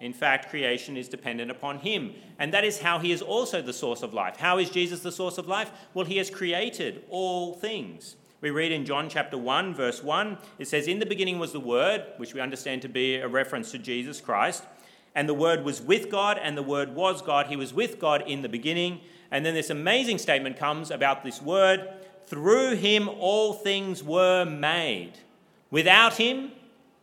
In 0.00 0.12
fact, 0.12 0.50
creation 0.50 0.96
is 0.96 1.08
dependent 1.08 1.50
upon 1.50 1.78
him. 1.78 2.14
And 2.38 2.52
that 2.52 2.64
is 2.64 2.80
how 2.80 2.98
he 2.98 3.12
is 3.12 3.22
also 3.22 3.62
the 3.62 3.72
source 3.72 4.02
of 4.02 4.12
life. 4.12 4.36
How 4.36 4.58
is 4.58 4.70
Jesus 4.70 5.00
the 5.00 5.12
source 5.12 5.38
of 5.38 5.48
life? 5.48 5.70
Well, 5.94 6.04
he 6.04 6.18
has 6.18 6.28
created 6.28 7.04
all 7.08 7.54
things. 7.54 8.16
We 8.46 8.50
read 8.50 8.70
in 8.70 8.84
John 8.84 9.08
chapter 9.08 9.36
1, 9.36 9.74
verse 9.74 10.04
1, 10.04 10.38
it 10.60 10.68
says, 10.68 10.86
In 10.86 11.00
the 11.00 11.04
beginning 11.04 11.40
was 11.40 11.50
the 11.50 11.58
Word, 11.58 12.04
which 12.16 12.32
we 12.32 12.40
understand 12.40 12.80
to 12.82 12.88
be 12.88 13.16
a 13.16 13.26
reference 13.26 13.72
to 13.72 13.78
Jesus 13.78 14.20
Christ. 14.20 14.62
And 15.16 15.28
the 15.28 15.34
Word 15.34 15.64
was 15.64 15.82
with 15.82 16.12
God, 16.12 16.38
and 16.40 16.56
the 16.56 16.62
Word 16.62 16.94
was 16.94 17.20
God. 17.22 17.48
He 17.48 17.56
was 17.56 17.74
with 17.74 17.98
God 17.98 18.22
in 18.24 18.42
the 18.42 18.48
beginning. 18.48 19.00
And 19.32 19.44
then 19.44 19.54
this 19.54 19.68
amazing 19.68 20.18
statement 20.18 20.56
comes 20.56 20.92
about 20.92 21.24
this 21.24 21.42
Word 21.42 21.92
through 22.26 22.76
him 22.76 23.08
all 23.08 23.52
things 23.52 24.04
were 24.04 24.44
made. 24.44 25.14
Without 25.72 26.14
him, 26.14 26.52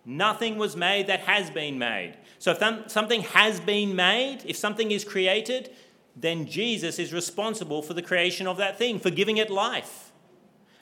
nothing 0.05 0.57
was 0.57 0.77
made 0.77 1.07
that 1.07 1.19
has 1.19 1.49
been 1.49 1.77
made. 1.77 2.15
So 2.39 2.55
if 2.57 2.89
something 2.89 3.23
has 3.23 3.59
been 3.59 3.97
made, 3.97 4.43
if 4.45 4.55
something 4.55 4.91
is 4.91 5.03
created, 5.03 5.73
then 6.15 6.45
Jesus 6.45 6.99
is 6.99 7.11
responsible 7.11 7.81
for 7.81 7.93
the 7.93 8.01
creation 8.01 8.47
of 8.47 8.55
that 8.55 8.77
thing, 8.77 8.97
for 8.97 9.09
giving 9.09 9.35
it 9.35 9.49
life. 9.49 10.12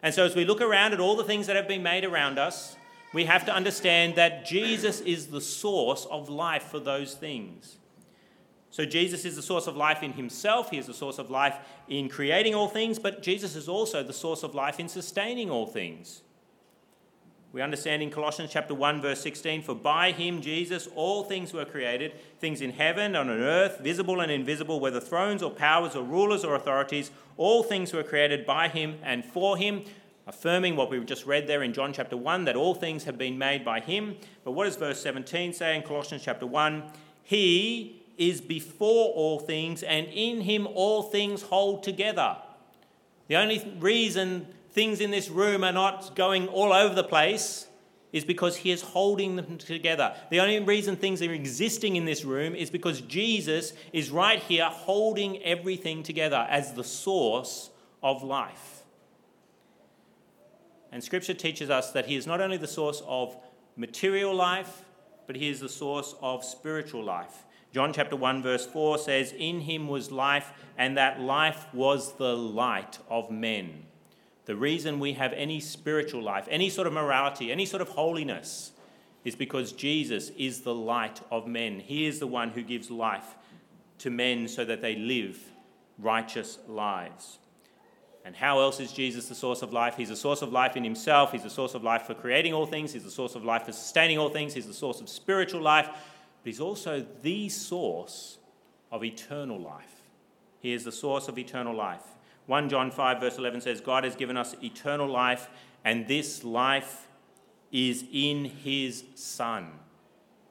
And 0.03 0.13
so, 0.13 0.25
as 0.25 0.35
we 0.35 0.45
look 0.45 0.61
around 0.61 0.93
at 0.93 0.99
all 0.99 1.15
the 1.15 1.23
things 1.23 1.47
that 1.47 1.55
have 1.55 1.67
been 1.67 1.83
made 1.83 2.03
around 2.03 2.39
us, 2.39 2.75
we 3.13 3.25
have 3.25 3.45
to 3.45 3.53
understand 3.53 4.15
that 4.15 4.45
Jesus 4.45 5.01
is 5.01 5.27
the 5.27 5.41
source 5.41 6.05
of 6.05 6.29
life 6.29 6.63
for 6.63 6.79
those 6.79 7.13
things. 7.13 7.77
So, 8.71 8.85
Jesus 8.85 9.25
is 9.25 9.35
the 9.35 9.41
source 9.41 9.67
of 9.67 9.75
life 9.75 10.01
in 10.01 10.13
himself, 10.13 10.71
he 10.71 10.77
is 10.77 10.87
the 10.87 10.93
source 10.93 11.19
of 11.19 11.29
life 11.29 11.57
in 11.87 12.09
creating 12.09 12.55
all 12.55 12.67
things, 12.67 12.97
but 12.97 13.21
Jesus 13.21 13.55
is 13.55 13.67
also 13.67 14.01
the 14.01 14.13
source 14.13 14.43
of 14.43 14.55
life 14.55 14.79
in 14.79 14.87
sustaining 14.87 15.51
all 15.51 15.67
things. 15.67 16.21
We 17.53 17.61
understand 17.61 18.01
in 18.01 18.11
Colossians 18.11 18.51
chapter 18.53 18.73
1 18.73 19.01
verse 19.01 19.19
16 19.19 19.63
for 19.63 19.75
by 19.75 20.13
him 20.13 20.41
Jesus 20.41 20.87
all 20.95 21.25
things 21.25 21.51
were 21.51 21.65
created 21.65 22.13
things 22.39 22.61
in 22.61 22.71
heaven 22.71 23.15
and 23.15 23.29
on 23.29 23.41
earth 23.41 23.79
visible 23.79 24.21
and 24.21 24.31
invisible 24.31 24.79
whether 24.79 25.01
thrones 25.01 25.43
or 25.43 25.51
powers 25.51 25.93
or 25.93 26.03
rulers 26.03 26.45
or 26.45 26.55
authorities 26.55 27.11
all 27.35 27.61
things 27.61 27.91
were 27.91 28.03
created 28.03 28.45
by 28.45 28.69
him 28.69 28.97
and 29.03 29.25
for 29.25 29.57
him 29.57 29.83
affirming 30.27 30.77
what 30.77 30.89
we 30.89 31.03
just 31.03 31.25
read 31.25 31.45
there 31.45 31.61
in 31.61 31.73
John 31.73 31.91
chapter 31.91 32.15
1 32.15 32.45
that 32.45 32.55
all 32.55 32.73
things 32.73 33.03
have 33.03 33.17
been 33.17 33.37
made 33.37 33.65
by 33.65 33.81
him. 33.81 34.15
But 34.45 34.51
what 34.51 34.65
does 34.65 34.77
verse 34.77 35.01
17 35.01 35.51
say 35.51 35.75
in 35.75 35.83
Colossians 35.83 36.23
chapter 36.23 36.45
1 36.45 36.83
he 37.23 38.01
is 38.17 38.39
before 38.39 39.09
all 39.13 39.39
things 39.39 39.83
and 39.83 40.07
in 40.07 40.41
him 40.41 40.67
all 40.73 41.03
things 41.03 41.41
hold 41.41 41.83
together. 41.83 42.37
The 43.27 43.35
only 43.35 43.75
reason 43.79 44.47
things 44.71 45.01
in 45.01 45.11
this 45.11 45.29
room 45.29 45.63
are 45.63 45.71
not 45.71 46.15
going 46.15 46.47
all 46.47 46.73
over 46.73 46.95
the 46.95 47.03
place 47.03 47.67
is 48.11 48.25
because 48.25 48.57
he 48.57 48.71
is 48.71 48.81
holding 48.81 49.35
them 49.35 49.57
together. 49.57 50.15
The 50.29 50.39
only 50.39 50.59
reason 50.59 50.95
things 50.95 51.21
are 51.21 51.31
existing 51.31 51.95
in 51.95 52.05
this 52.05 52.25
room 52.25 52.55
is 52.55 52.69
because 52.69 53.01
Jesus 53.01 53.73
is 53.93 54.11
right 54.11 54.39
here 54.39 54.65
holding 54.65 55.41
everything 55.43 56.03
together 56.03 56.45
as 56.49 56.73
the 56.73 56.83
source 56.83 57.69
of 58.03 58.23
life. 58.23 58.83
And 60.91 61.01
scripture 61.01 61.33
teaches 61.33 61.69
us 61.69 61.91
that 61.91 62.05
he 62.05 62.15
is 62.15 62.27
not 62.27 62.41
only 62.41 62.57
the 62.57 62.67
source 62.67 63.01
of 63.07 63.37
material 63.77 64.35
life, 64.35 64.83
but 65.25 65.37
he 65.37 65.49
is 65.49 65.61
the 65.61 65.69
source 65.69 66.13
of 66.21 66.43
spiritual 66.43 67.03
life. 67.03 67.45
John 67.73 67.93
chapter 67.93 68.17
1 68.17 68.43
verse 68.43 68.65
4 68.65 68.97
says 68.97 69.33
in 69.37 69.61
him 69.61 69.87
was 69.87 70.11
life 70.11 70.51
and 70.77 70.97
that 70.97 71.21
life 71.21 71.73
was 71.73 72.17
the 72.17 72.35
light 72.35 72.99
of 73.09 73.31
men. 73.31 73.85
The 74.51 74.57
reason 74.57 74.99
we 74.99 75.13
have 75.13 75.31
any 75.31 75.61
spiritual 75.61 76.21
life, 76.21 76.45
any 76.51 76.69
sort 76.69 76.85
of 76.85 76.91
morality, 76.91 77.53
any 77.53 77.65
sort 77.65 77.79
of 77.79 77.87
holiness, 77.87 78.73
is 79.23 79.33
because 79.33 79.71
Jesus 79.71 80.27
is 80.37 80.59
the 80.59 80.75
light 80.75 81.21
of 81.31 81.47
men. 81.47 81.79
He 81.79 82.05
is 82.05 82.19
the 82.19 82.27
one 82.27 82.49
who 82.49 82.61
gives 82.61 82.91
life 82.91 83.37
to 83.99 84.09
men 84.09 84.49
so 84.49 84.65
that 84.65 84.81
they 84.81 84.97
live 84.97 85.39
righteous 85.97 86.59
lives. 86.67 87.39
And 88.25 88.35
how 88.35 88.59
else 88.59 88.81
is 88.81 88.91
Jesus 88.91 89.29
the 89.29 89.35
source 89.35 89.61
of 89.61 89.71
life? 89.71 89.95
He's 89.95 90.09
the 90.09 90.17
source 90.17 90.41
of 90.41 90.51
life 90.51 90.75
in 90.75 90.83
himself. 90.83 91.31
He's 91.31 91.43
the 91.43 91.49
source 91.49 91.73
of 91.73 91.85
life 91.85 92.01
for 92.01 92.13
creating 92.13 92.53
all 92.53 92.65
things. 92.65 92.91
He's 92.91 93.05
the 93.05 93.09
source 93.09 93.35
of 93.35 93.45
life 93.45 93.63
for 93.63 93.71
sustaining 93.71 94.17
all 94.17 94.27
things. 94.27 94.53
He's 94.53 94.67
the 94.67 94.73
source 94.73 94.99
of 94.99 95.07
spiritual 95.07 95.61
life. 95.61 95.87
But 95.87 96.43
he's 96.43 96.59
also 96.59 97.05
the 97.21 97.47
source 97.47 98.37
of 98.91 99.05
eternal 99.05 99.61
life. 99.61 100.01
He 100.59 100.73
is 100.73 100.83
the 100.83 100.91
source 100.91 101.29
of 101.29 101.39
eternal 101.39 101.73
life. 101.73 102.03
1 102.51 102.67
John 102.67 102.91
5, 102.91 103.21
verse 103.21 103.37
11 103.37 103.61
says, 103.61 103.79
God 103.79 104.03
has 104.03 104.13
given 104.17 104.35
us 104.35 104.57
eternal 104.61 105.07
life, 105.07 105.47
and 105.85 106.05
this 106.05 106.43
life 106.43 107.07
is 107.71 108.03
in 108.11 108.43
his 108.43 109.05
Son. 109.15 109.69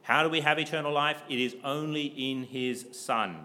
How 0.00 0.22
do 0.22 0.30
we 0.30 0.40
have 0.40 0.58
eternal 0.58 0.94
life? 0.94 1.20
It 1.28 1.38
is 1.38 1.56
only 1.62 2.06
in 2.06 2.44
his 2.44 2.86
Son. 2.92 3.44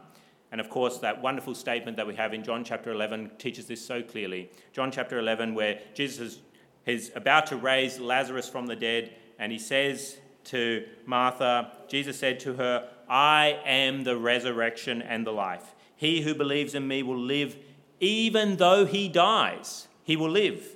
And 0.53 0.61
of 0.61 0.69
course, 0.69 0.99
that 0.99 1.21
wonderful 1.21 1.53
statement 1.53 1.97
that 1.97 2.07
we 2.07 2.15
have 2.15 2.33
in 2.33 2.45
John 2.45 2.63
chapter 2.63 2.93
11 2.93 3.31
teaches 3.39 3.65
this 3.65 3.85
so 3.85 4.01
clearly. 4.01 4.49
John 4.71 4.89
chapter 4.89 5.19
11, 5.19 5.53
where 5.53 5.81
Jesus 5.93 6.39
is, 6.85 7.11
about 7.13 7.47
to 7.47 7.57
raise 7.57 7.99
Lazarus 7.99 8.47
from 8.47 8.67
the 8.67 8.75
dead, 8.77 9.11
and 9.37 9.51
he 9.51 9.59
says 9.59 10.15
to 10.45 10.85
Martha, 11.05 11.73
Jesus 11.89 12.17
said 12.17 12.39
to 12.39 12.53
her, 12.53 12.87
I 13.09 13.59
am 13.65 14.05
the 14.05 14.15
resurrection 14.15 15.01
and 15.01 15.27
the 15.27 15.33
life. 15.33 15.75
He 15.97 16.21
who 16.21 16.33
believes 16.33 16.73
in 16.73 16.87
me 16.87 17.03
will 17.03 17.19
live 17.19 17.57
even 17.99 18.57
though 18.57 18.85
he 18.85 19.07
dies, 19.07 19.87
he 20.03 20.15
will 20.15 20.29
live. 20.29 20.75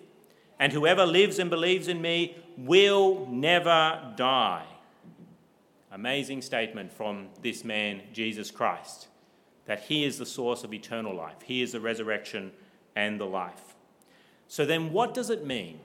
And 0.60 0.74
whoever 0.74 1.06
lives 1.06 1.40
and 1.40 1.50
believes 1.50 1.88
in 1.88 2.02
me 2.02 2.36
will 2.58 3.28
never 3.30 4.14
die. 4.16 4.66
Amazing 5.92 6.42
statement 6.42 6.92
from 6.92 7.30
this 7.42 7.64
man, 7.64 8.02
Jesus 8.14 8.52
Christ, 8.52 9.08
that 9.66 9.82
he 9.82 10.04
is 10.04 10.18
the 10.18 10.26
source 10.26 10.64
of 10.64 10.74
eternal 10.74 11.16
life. 11.16 11.42
He 11.44 11.62
is 11.62 11.72
the 11.72 11.80
resurrection 11.80 12.52
and 12.96 13.20
the 13.20 13.26
life. 13.26 13.76
So 14.48 14.66
then, 14.66 14.92
what 14.92 15.14
does 15.14 15.30
it 15.30 15.46
mean 15.46 15.80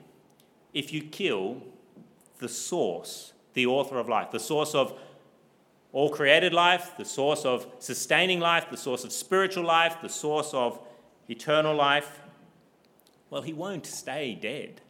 if 0.73 0.91
you 0.91 1.01
kill 1.01 1.61
the 2.39 2.49
source, 2.49 3.33
the 3.53 3.65
author 3.65 3.97
of 3.97 4.09
life, 4.09 4.31
the 4.31 4.39
source 4.39 4.75
of 4.75 4.99
all 5.93 6.09
created 6.09 6.53
life, 6.53 6.91
the 6.97 7.05
source 7.05 7.45
of 7.45 7.65
sustaining 7.79 8.41
life, 8.41 8.65
the 8.69 8.75
source 8.75 9.05
of 9.05 9.13
spiritual 9.13 9.63
life, 9.63 9.97
the 10.01 10.09
source 10.09 10.53
of 10.53 10.79
eternal 11.27 11.75
life, 11.75 12.21
well, 13.29 13.41
he 13.41 13.53
won't 13.53 13.85
stay 13.85 14.35
dead. 14.39 14.81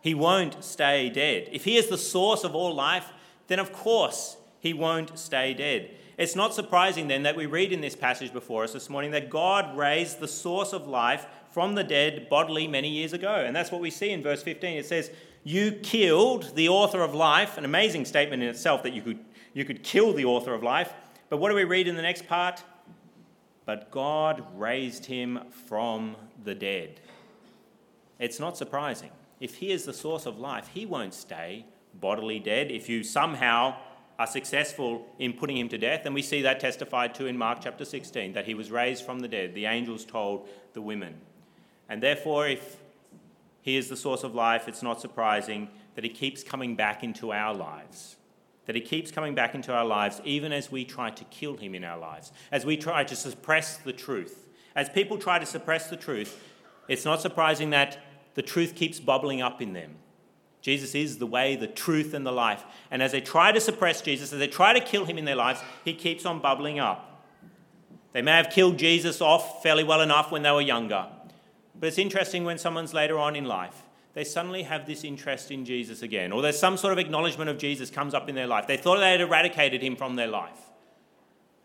He 0.00 0.14
won't 0.14 0.62
stay 0.62 1.08
dead. 1.08 1.48
If 1.50 1.64
he 1.64 1.76
is 1.76 1.88
the 1.88 1.98
source 1.98 2.44
of 2.44 2.54
all 2.54 2.74
life, 2.74 3.10
then 3.46 3.58
of 3.58 3.72
course 3.72 4.36
he 4.60 4.72
won't 4.72 5.18
stay 5.18 5.54
dead. 5.54 5.90
It's 6.16 6.36
not 6.36 6.54
surprising 6.54 7.08
then 7.08 7.24
that 7.24 7.36
we 7.36 7.46
read 7.46 7.72
in 7.72 7.80
this 7.80 7.96
passage 7.96 8.32
before 8.32 8.64
us 8.64 8.72
this 8.72 8.88
morning 8.88 9.10
that 9.12 9.30
God 9.30 9.76
raised 9.76 10.20
the 10.20 10.28
source 10.28 10.72
of 10.72 10.86
life 10.86 11.26
from 11.50 11.74
the 11.74 11.82
dead 11.82 12.28
bodily 12.28 12.68
many 12.68 12.88
years 12.88 13.12
ago. 13.12 13.34
And 13.34 13.54
that's 13.54 13.72
what 13.72 13.80
we 13.80 13.90
see 13.90 14.10
in 14.10 14.22
verse 14.22 14.42
15. 14.42 14.76
It 14.76 14.86
says, 14.86 15.10
You 15.42 15.72
killed 15.72 16.54
the 16.54 16.68
author 16.68 17.02
of 17.02 17.14
life. 17.14 17.58
An 17.58 17.64
amazing 17.64 18.04
statement 18.04 18.42
in 18.42 18.48
itself 18.48 18.82
that 18.84 18.92
you 18.92 19.02
could, 19.02 19.18
you 19.54 19.64
could 19.64 19.82
kill 19.82 20.12
the 20.12 20.24
author 20.24 20.54
of 20.54 20.62
life. 20.62 20.92
But 21.30 21.38
what 21.38 21.48
do 21.48 21.54
we 21.54 21.64
read 21.64 21.88
in 21.88 21.96
the 21.96 22.02
next 22.02 22.28
part? 22.28 22.62
But 23.66 23.90
God 23.90 24.44
raised 24.54 25.06
him 25.06 25.40
from 25.66 26.16
the 26.42 26.54
dead. 26.54 27.00
It's 28.18 28.38
not 28.38 28.56
surprising. 28.56 29.10
If 29.40 29.56
he 29.56 29.72
is 29.72 29.84
the 29.84 29.92
source 29.92 30.26
of 30.26 30.38
life, 30.38 30.68
he 30.68 30.86
won't 30.86 31.14
stay 31.14 31.66
bodily 31.94 32.38
dead. 32.38 32.70
If 32.70 32.88
you 32.88 33.02
somehow 33.02 33.76
are 34.18 34.26
successful 34.26 35.06
in 35.18 35.32
putting 35.32 35.56
him 35.56 35.68
to 35.68 35.78
death, 35.78 36.06
and 36.06 36.14
we 36.14 36.22
see 36.22 36.42
that 36.42 36.60
testified 36.60 37.14
to 37.16 37.26
in 37.26 37.36
Mark 37.36 37.58
chapter 37.62 37.84
16, 37.84 38.32
that 38.34 38.46
he 38.46 38.54
was 38.54 38.70
raised 38.70 39.04
from 39.04 39.20
the 39.20 39.28
dead. 39.28 39.54
The 39.54 39.66
angels 39.66 40.04
told 40.04 40.48
the 40.72 40.82
women. 40.82 41.14
And 41.88 42.02
therefore, 42.02 42.48
if 42.48 42.76
he 43.60 43.76
is 43.76 43.88
the 43.88 43.96
source 43.96 44.22
of 44.22 44.34
life, 44.34 44.68
it's 44.68 44.82
not 44.82 45.00
surprising 45.00 45.68
that 45.94 46.04
he 46.04 46.10
keeps 46.10 46.42
coming 46.42 46.76
back 46.76 47.02
into 47.02 47.32
our 47.32 47.54
lives 47.54 48.16
that 48.66 48.74
he 48.74 48.80
keeps 48.80 49.10
coming 49.10 49.34
back 49.34 49.54
into 49.54 49.72
our 49.72 49.84
lives 49.84 50.20
even 50.24 50.52
as 50.52 50.70
we 50.70 50.84
try 50.84 51.10
to 51.10 51.24
kill 51.24 51.56
him 51.56 51.74
in 51.74 51.84
our 51.84 51.98
lives, 51.98 52.32
as 52.50 52.64
we 52.64 52.76
try 52.76 53.04
to 53.04 53.16
suppress 53.16 53.76
the 53.78 53.92
truth. 53.92 54.46
As 54.74 54.88
people 54.88 55.18
try 55.18 55.38
to 55.38 55.46
suppress 55.46 55.88
the 55.88 55.96
truth, 55.96 56.42
it's 56.88 57.04
not 57.04 57.20
surprising 57.20 57.70
that 57.70 57.98
the 58.34 58.42
truth 58.42 58.74
keeps 58.74 59.00
bubbling 59.00 59.40
up 59.40 59.62
in 59.62 59.72
them. 59.72 59.96
Jesus 60.60 60.94
is 60.94 61.18
the 61.18 61.26
way, 61.26 61.56
the 61.56 61.66
truth, 61.66 62.14
and 62.14 62.26
the 62.26 62.32
life. 62.32 62.64
And 62.90 63.02
as 63.02 63.12
they 63.12 63.20
try 63.20 63.52
to 63.52 63.60
suppress 63.60 64.00
Jesus, 64.00 64.32
as 64.32 64.38
they 64.38 64.48
try 64.48 64.72
to 64.72 64.80
kill 64.80 65.04
him 65.04 65.18
in 65.18 65.26
their 65.26 65.36
lives, 65.36 65.60
he 65.84 65.92
keeps 65.92 66.24
on 66.24 66.40
bubbling 66.40 66.78
up. 66.78 67.22
They 68.12 68.22
may 68.22 68.32
have 68.32 68.48
killed 68.50 68.78
Jesus 68.78 69.20
off 69.20 69.62
fairly 69.62 69.84
well 69.84 70.00
enough 70.00 70.32
when 70.32 70.42
they 70.42 70.50
were 70.50 70.62
younger. 70.62 71.06
But 71.78 71.88
it's 71.88 71.98
interesting 71.98 72.44
when 72.44 72.58
someone's 72.58 72.94
later 72.94 73.18
on 73.18 73.36
in 73.36 73.44
life 73.44 73.82
they 74.14 74.24
suddenly 74.24 74.62
have 74.62 74.86
this 74.86 75.02
interest 75.02 75.50
in 75.50 75.64
Jesus 75.64 76.02
again, 76.02 76.30
or 76.30 76.40
there's 76.40 76.58
some 76.58 76.76
sort 76.76 76.92
of 76.92 76.98
acknowledgement 76.98 77.50
of 77.50 77.58
Jesus 77.58 77.90
comes 77.90 78.14
up 78.14 78.28
in 78.28 78.36
their 78.36 78.46
life. 78.46 78.66
They 78.66 78.76
thought 78.76 78.98
they 79.00 79.10
had 79.10 79.20
eradicated 79.20 79.82
him 79.82 79.96
from 79.96 80.14
their 80.14 80.28
life. 80.28 80.70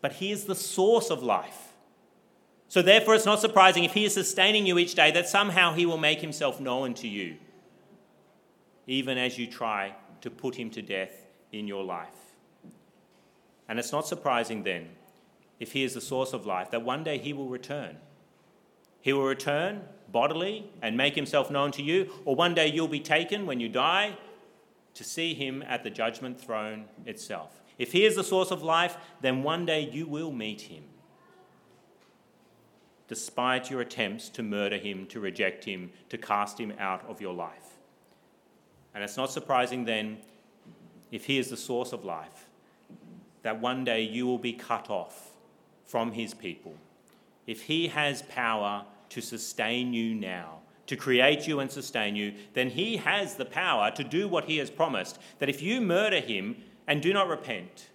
But 0.00 0.14
he 0.14 0.32
is 0.32 0.44
the 0.44 0.56
source 0.56 1.10
of 1.10 1.22
life. 1.22 1.68
So, 2.66 2.82
therefore, 2.82 3.14
it's 3.14 3.26
not 3.26 3.40
surprising 3.40 3.84
if 3.84 3.94
he 3.94 4.04
is 4.04 4.14
sustaining 4.14 4.66
you 4.66 4.78
each 4.78 4.94
day 4.94 5.10
that 5.12 5.28
somehow 5.28 5.74
he 5.74 5.86
will 5.86 5.98
make 5.98 6.20
himself 6.20 6.60
known 6.60 6.94
to 6.94 7.08
you, 7.08 7.36
even 8.86 9.18
as 9.18 9.38
you 9.38 9.46
try 9.46 9.94
to 10.20 10.30
put 10.30 10.56
him 10.56 10.70
to 10.70 10.82
death 10.82 11.26
in 11.52 11.66
your 11.66 11.84
life. 11.84 12.08
And 13.68 13.78
it's 13.78 13.92
not 13.92 14.06
surprising 14.06 14.64
then, 14.64 14.88
if 15.60 15.72
he 15.72 15.84
is 15.84 15.94
the 15.94 16.00
source 16.00 16.32
of 16.32 16.46
life, 16.46 16.70
that 16.70 16.82
one 16.82 17.04
day 17.04 17.18
he 17.18 17.32
will 17.32 17.48
return. 17.48 17.96
He 19.00 19.12
will 19.12 19.24
return 19.24 19.82
bodily 20.12 20.70
and 20.82 20.96
make 20.96 21.14
himself 21.14 21.50
known 21.50 21.70
to 21.72 21.82
you, 21.82 22.10
or 22.24 22.34
one 22.34 22.54
day 22.54 22.66
you'll 22.66 22.88
be 22.88 23.00
taken 23.00 23.46
when 23.46 23.60
you 23.60 23.68
die 23.68 24.16
to 24.94 25.04
see 25.04 25.34
him 25.34 25.62
at 25.66 25.84
the 25.84 25.90
judgment 25.90 26.40
throne 26.40 26.86
itself. 27.06 27.60
If 27.78 27.92
he 27.92 28.04
is 28.04 28.16
the 28.16 28.24
source 28.24 28.50
of 28.50 28.62
life, 28.62 28.96
then 29.20 29.42
one 29.42 29.64
day 29.64 29.88
you 29.90 30.06
will 30.06 30.32
meet 30.32 30.62
him. 30.62 30.84
Despite 33.08 33.70
your 33.70 33.80
attempts 33.80 34.28
to 34.30 34.42
murder 34.42 34.76
him, 34.76 35.06
to 35.06 35.18
reject 35.18 35.64
him, 35.64 35.90
to 36.10 36.18
cast 36.18 36.58
him 36.58 36.72
out 36.78 37.04
of 37.08 37.20
your 37.20 37.34
life. 37.34 37.78
And 38.94 39.02
it's 39.02 39.16
not 39.16 39.30
surprising 39.30 39.84
then, 39.84 40.18
if 41.10 41.24
he 41.24 41.38
is 41.38 41.50
the 41.50 41.56
source 41.56 41.92
of 41.92 42.04
life, 42.04 42.48
that 43.42 43.60
one 43.60 43.84
day 43.84 44.02
you 44.02 44.26
will 44.26 44.38
be 44.38 44.52
cut 44.52 44.90
off 44.90 45.30
from 45.84 46.12
his 46.12 46.34
people. 46.34 46.74
If 47.46 47.62
he 47.62 47.88
has 47.88 48.22
power 48.22 48.84
to 49.10 49.20
sustain 49.20 49.92
you 49.92 50.14
now, 50.14 50.60
to 50.86 50.96
create 50.96 51.46
you 51.46 51.60
and 51.60 51.70
sustain 51.70 52.16
you, 52.16 52.34
then 52.54 52.70
he 52.70 52.96
has 52.96 53.34
the 53.34 53.44
power 53.44 53.90
to 53.92 54.02
do 54.02 54.28
what 54.28 54.44
he 54.44 54.56
has 54.58 54.70
promised. 54.70 55.18
That 55.38 55.48
if 55.48 55.62
you 55.62 55.80
murder 55.80 56.20
him 56.20 56.56
and 56.86 57.02
do 57.02 57.12
not 57.12 57.28
repent, 57.28 57.88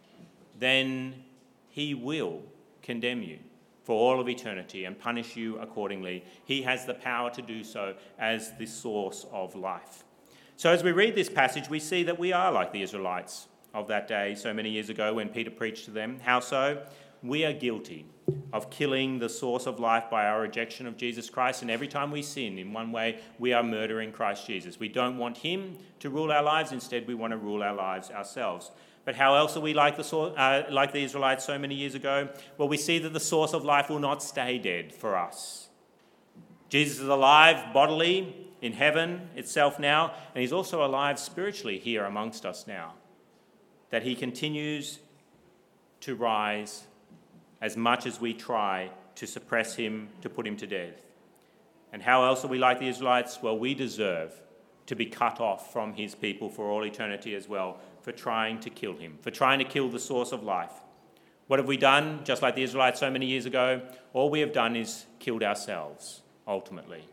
then 0.60 1.24
he 1.70 1.94
will 1.94 2.42
condemn 2.82 3.24
you 3.24 3.40
for 3.84 4.00
all 4.00 4.20
of 4.20 4.30
eternity 4.30 4.86
and 4.86 4.98
punish 4.98 5.36
you 5.36 5.58
accordingly. 5.60 6.24
He 6.46 6.62
has 6.64 6.86
the 6.86 6.94
power 6.94 7.30
to 7.32 7.42
do 7.42 7.64
so 7.64 7.96
as 8.18 8.52
the 8.58 8.66
source 8.66 9.26
of 9.32 9.56
life. 9.56 10.04
So, 10.58 10.72
as 10.72 10.84
we 10.84 10.94
read 10.94 11.16
this 11.16 11.30
passage, 11.30 11.70
we 11.70 11.80
see 11.80 12.04
that 12.04 12.18
we 12.18 12.32
are 12.32 12.52
like 12.52 12.72
the 12.72 12.82
Israelites 12.82 13.48
of 13.74 13.90
that 13.90 14.08
day, 14.08 14.36
so 14.36 14.54
many 14.54 14.70
years 14.70 14.90
ago 14.90 15.14
when 15.14 15.28
Peter 15.28 15.52
preached 15.52 15.86
to 15.86 15.92
them. 15.92 16.20
How 16.24 16.40
so? 16.40 16.82
We 17.22 17.44
are 17.44 17.52
guilty 17.52 18.06
of 18.52 18.70
killing 18.70 19.20
the 19.20 19.30
source 19.30 19.68
of 19.68 19.80
life 19.80 20.06
by 20.10 20.26
our 20.26 20.42
rejection 20.42 20.88
of 20.88 20.98
Jesus 20.98 21.30
Christ. 21.30 21.62
And 21.62 21.70
every 21.70 21.88
time 21.88 22.12
we 22.12 22.22
sin, 22.22 22.58
in 22.58 22.74
one 22.74 22.92
way, 22.92 23.20
we 23.38 23.54
are 23.54 23.64
murdering 23.64 24.12
Christ 24.12 24.48
Jesus. 24.48 24.80
We 24.80 24.88
don't 24.88 25.18
want 25.18 25.38
Him 25.38 25.78
to 26.00 26.10
rule 26.10 26.32
our 26.32 26.44
lives. 26.44 26.72
Instead, 26.72 27.08
we 27.08 27.16
want 27.16 27.32
to 27.32 27.38
rule 27.38 27.62
our 27.62 27.76
lives 27.76 28.10
ourselves. 28.10 28.72
But 29.04 29.16
how 29.16 29.36
else 29.36 29.56
are 29.56 29.62
we 29.62 29.76
like 29.76 29.98
the, 29.98 30.18
uh, 30.18 30.66
like 30.72 30.92
the 30.92 31.04
Israelites 31.04 31.46
so 31.46 31.60
many 31.60 31.76
years 31.76 31.94
ago? 31.94 32.30
Well, 32.58 32.68
we 32.68 32.78
see 32.78 32.98
that 33.00 33.14
the 33.14 33.20
source 33.20 33.54
of 33.54 33.64
life 33.64 33.90
will 33.90 34.00
not 34.00 34.24
stay 34.24 34.58
dead 34.58 34.94
for 34.94 35.16
us. 35.16 35.70
Jesus 36.70 37.00
is 37.00 37.08
alive 37.08 37.72
bodily 37.74 38.36
in 38.62 38.74
heaven 38.74 39.30
itself 39.36 39.78
now, 39.78 40.14
and 40.34 40.42
he's 40.42 40.52
also 40.52 40.84
alive 40.84 41.20
spiritually 41.20 41.78
here 41.78 42.04
amongst 42.04 42.46
us 42.46 42.66
now. 42.66 42.94
That 43.92 44.02
he 44.02 44.16
continues 44.16 45.00
to 46.02 46.16
rise 46.16 46.86
as 47.66 47.76
much 47.76 48.06
as 48.06 48.22
we 48.22 48.32
try 48.32 48.92
to 49.16 49.26
suppress 49.26 49.76
him, 49.76 50.08
to 50.22 50.30
put 50.30 50.46
him 50.46 50.56
to 50.56 50.68
death. 50.68 51.02
And 51.92 52.00
how 52.00 52.24
else 52.24 52.46
are 52.46 52.48
we 52.48 52.60
like 52.60 52.80
the 52.80 52.88
Israelites? 52.88 53.40
Well, 53.42 53.58
we 53.58 53.74
deserve 53.74 54.40
to 54.86 54.96
be 54.96 55.08
cut 55.08 55.40
off 55.40 55.74
from 55.74 55.94
his 55.94 56.14
people 56.14 56.48
for 56.48 56.70
all 56.70 56.86
eternity 56.86 57.34
as 57.34 57.50
well, 57.50 57.80
for 58.04 58.12
trying 58.12 58.60
to 58.60 58.70
kill 58.70 58.96
him, 58.96 59.18
for 59.20 59.32
trying 59.32 59.58
to 59.58 59.66
kill 59.66 59.90
the 59.90 60.00
source 60.00 60.32
of 60.32 60.44
life. 60.44 60.74
What 61.48 61.58
have 61.58 61.68
we 61.68 61.76
done? 61.76 62.24
Just 62.24 62.44
like 62.44 62.54
the 62.54 62.62
Israelites 62.62 63.00
so 63.00 63.10
many 63.10 63.26
years 63.26 63.48
ago, 63.48 63.82
all 64.14 64.30
we 64.30 64.42
have 64.42 64.54
done 64.54 64.76
is 64.76 65.08
killed 65.18 65.42
ourselves, 65.42 66.22
ultimately. 66.48 67.08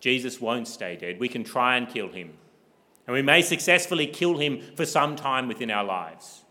Jesus 0.00 0.40
won't 0.40 0.66
stay 0.66 0.96
dead. 0.96 1.20
We 1.20 1.28
can 1.28 1.44
try 1.44 1.76
and 1.76 1.86
kill 1.86 2.08
him. 2.08 2.32
And 3.06 3.12
we 3.12 3.20
may 3.20 3.42
successfully 3.42 4.06
kill 4.06 4.38
him 4.38 4.62
for 4.76 4.86
some 4.86 5.14
time 5.14 5.46
within 5.46 5.70
our 5.70 5.84
lives. 5.84 6.42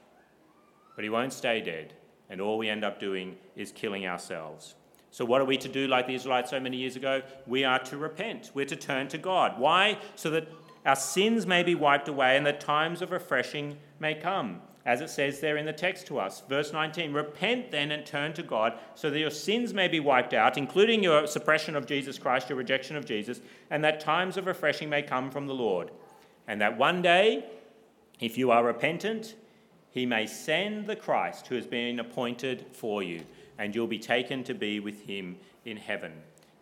But 0.96 1.04
he 1.04 1.10
won't 1.10 1.34
stay 1.34 1.60
dead 1.62 1.96
and 2.30 2.42
all 2.42 2.58
we 2.58 2.70
end 2.70 2.84
up 2.84 3.00
doing 3.00 3.38
is 3.56 3.72
killing 3.72 4.06
ourselves. 4.06 4.76
So, 5.12 5.26
what 5.26 5.42
are 5.42 5.46
we 5.46 5.58
to 5.58 5.70
do 5.70 5.88
like 5.88 6.08
the 6.08 6.16
Israelites 6.16 6.50
so 6.50 6.60
many 6.60 6.78
years 6.78 6.96
ago? 6.96 7.22
We 7.46 7.64
are 7.64 7.78
to 7.80 7.98
repent. 7.98 8.50
We're 8.56 8.66
to 8.66 8.76
turn 8.76 9.08
to 9.10 9.20
God. 9.20 9.60
Why? 9.60 10.00
So 10.16 10.32
that 10.32 10.48
our 10.86 10.96
sins 10.96 11.46
may 11.46 11.62
be 11.62 11.76
wiped 11.76 12.08
away 12.08 12.36
and 12.36 12.46
that 12.46 12.60
times 12.60 13.02
of 13.02 13.12
refreshing 13.12 13.78
may 14.00 14.16
come, 14.16 14.62
as 14.86 15.02
it 15.02 15.10
says 15.10 15.40
there 15.40 15.56
in 15.56 15.68
the 15.68 15.74
text 15.74 16.08
to 16.08 16.18
us. 16.18 16.42
Verse 16.50 16.74
19 16.74 17.14
Repent 17.14 17.70
then 17.70 17.92
and 17.92 18.06
turn 18.06 18.34
to 18.34 18.42
God 18.42 18.74
so 18.96 19.12
that 19.12 19.20
your 19.20 19.30
sins 19.30 19.72
may 19.72 19.88
be 19.88 20.00
wiped 20.00 20.34
out, 20.34 20.58
including 20.58 21.04
your 21.04 21.28
suppression 21.28 21.76
of 21.76 21.86
Jesus 21.86 22.18
Christ, 22.18 22.50
your 22.50 22.58
rejection 22.58 22.96
of 22.96 23.06
Jesus, 23.06 23.40
and 23.70 23.84
that 23.84 24.00
times 24.00 24.36
of 24.36 24.48
refreshing 24.48 24.90
may 24.90 25.04
come 25.04 25.30
from 25.30 25.46
the 25.46 25.54
Lord. 25.54 25.92
And 26.48 26.60
that 26.60 26.78
one 26.78 27.02
day, 27.02 27.46
if 28.20 28.38
you 28.38 28.52
are 28.52 28.64
repentant, 28.64 29.36
he 29.94 30.08
may 30.08 30.26
send 30.26 30.88
the 30.88 30.96
Christ 30.96 31.46
who 31.48 31.56
has 31.56 31.68
been 31.68 32.00
appointed 32.00 32.66
for 32.72 33.04
you, 33.04 33.22
and 33.60 33.76
you'll 33.76 33.86
be 33.86 34.00
taken 34.00 34.44
to 34.46 34.56
be 34.56 34.80
with 34.80 35.04
him 35.04 35.38
in 35.66 35.78
heaven. 35.78 36.12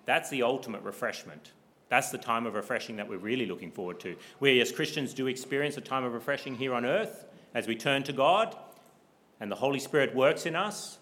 That's 0.05 0.29
the 0.29 0.43
ultimate 0.43 0.83
refreshment. 0.83 1.53
That's 1.87 2.11
the 2.11 2.17
time 2.17 2.45
of 2.45 2.55
refreshing 2.55 2.97
that 2.97 3.07
we're 3.07 3.17
really 3.17 3.45
looking 3.45 3.71
forward 3.71 4.01
to. 4.01 4.17
We 4.41 4.59
as 4.59 4.73
Christians 4.73 5.13
do 5.13 5.27
experience 5.27 5.77
a 5.77 5.81
time 5.81 6.03
of 6.03 6.13
refreshing 6.13 6.55
here 6.55 6.73
on 6.73 6.85
earth 6.85 7.25
as 7.53 7.67
we 7.67 7.75
turn 7.75 8.03
to 8.03 8.13
God 8.13 8.55
and 9.39 9.49
the 9.49 9.55
Holy 9.55 9.79
Spirit 9.79 10.13
works 10.13 10.45
in 10.45 10.55
us 10.55 10.99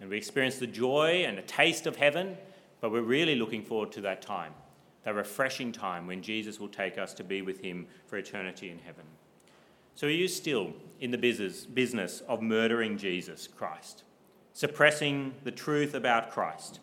and 0.00 0.10
we 0.10 0.16
experience 0.16 0.58
the 0.58 0.66
joy 0.66 1.24
and 1.24 1.38
a 1.38 1.42
taste 1.42 1.86
of 1.86 1.96
heaven, 1.96 2.36
but 2.80 2.90
we're 2.90 3.00
really 3.00 3.36
looking 3.36 3.62
forward 3.62 3.92
to 3.92 4.00
that 4.00 4.22
time, 4.22 4.52
that 5.04 5.14
refreshing 5.14 5.70
time 5.70 6.08
when 6.08 6.20
Jesus 6.20 6.58
will 6.58 6.68
take 6.68 6.98
us 6.98 7.14
to 7.14 7.24
be 7.24 7.42
with 7.42 7.60
him 7.60 7.86
for 8.06 8.16
eternity 8.16 8.70
in 8.70 8.78
heaven. 8.80 9.04
So 9.94 10.06
are 10.08 10.10
you 10.10 10.28
still 10.28 10.72
in 11.00 11.10
the 11.10 11.18
business, 11.18 12.20
of 12.28 12.42
murdering 12.42 12.96
Jesus 12.96 13.46
Christ, 13.46 14.04
suppressing 14.52 15.34
the 15.44 15.50
truth 15.50 15.94
about 15.94 16.30
Christ? 16.30 16.80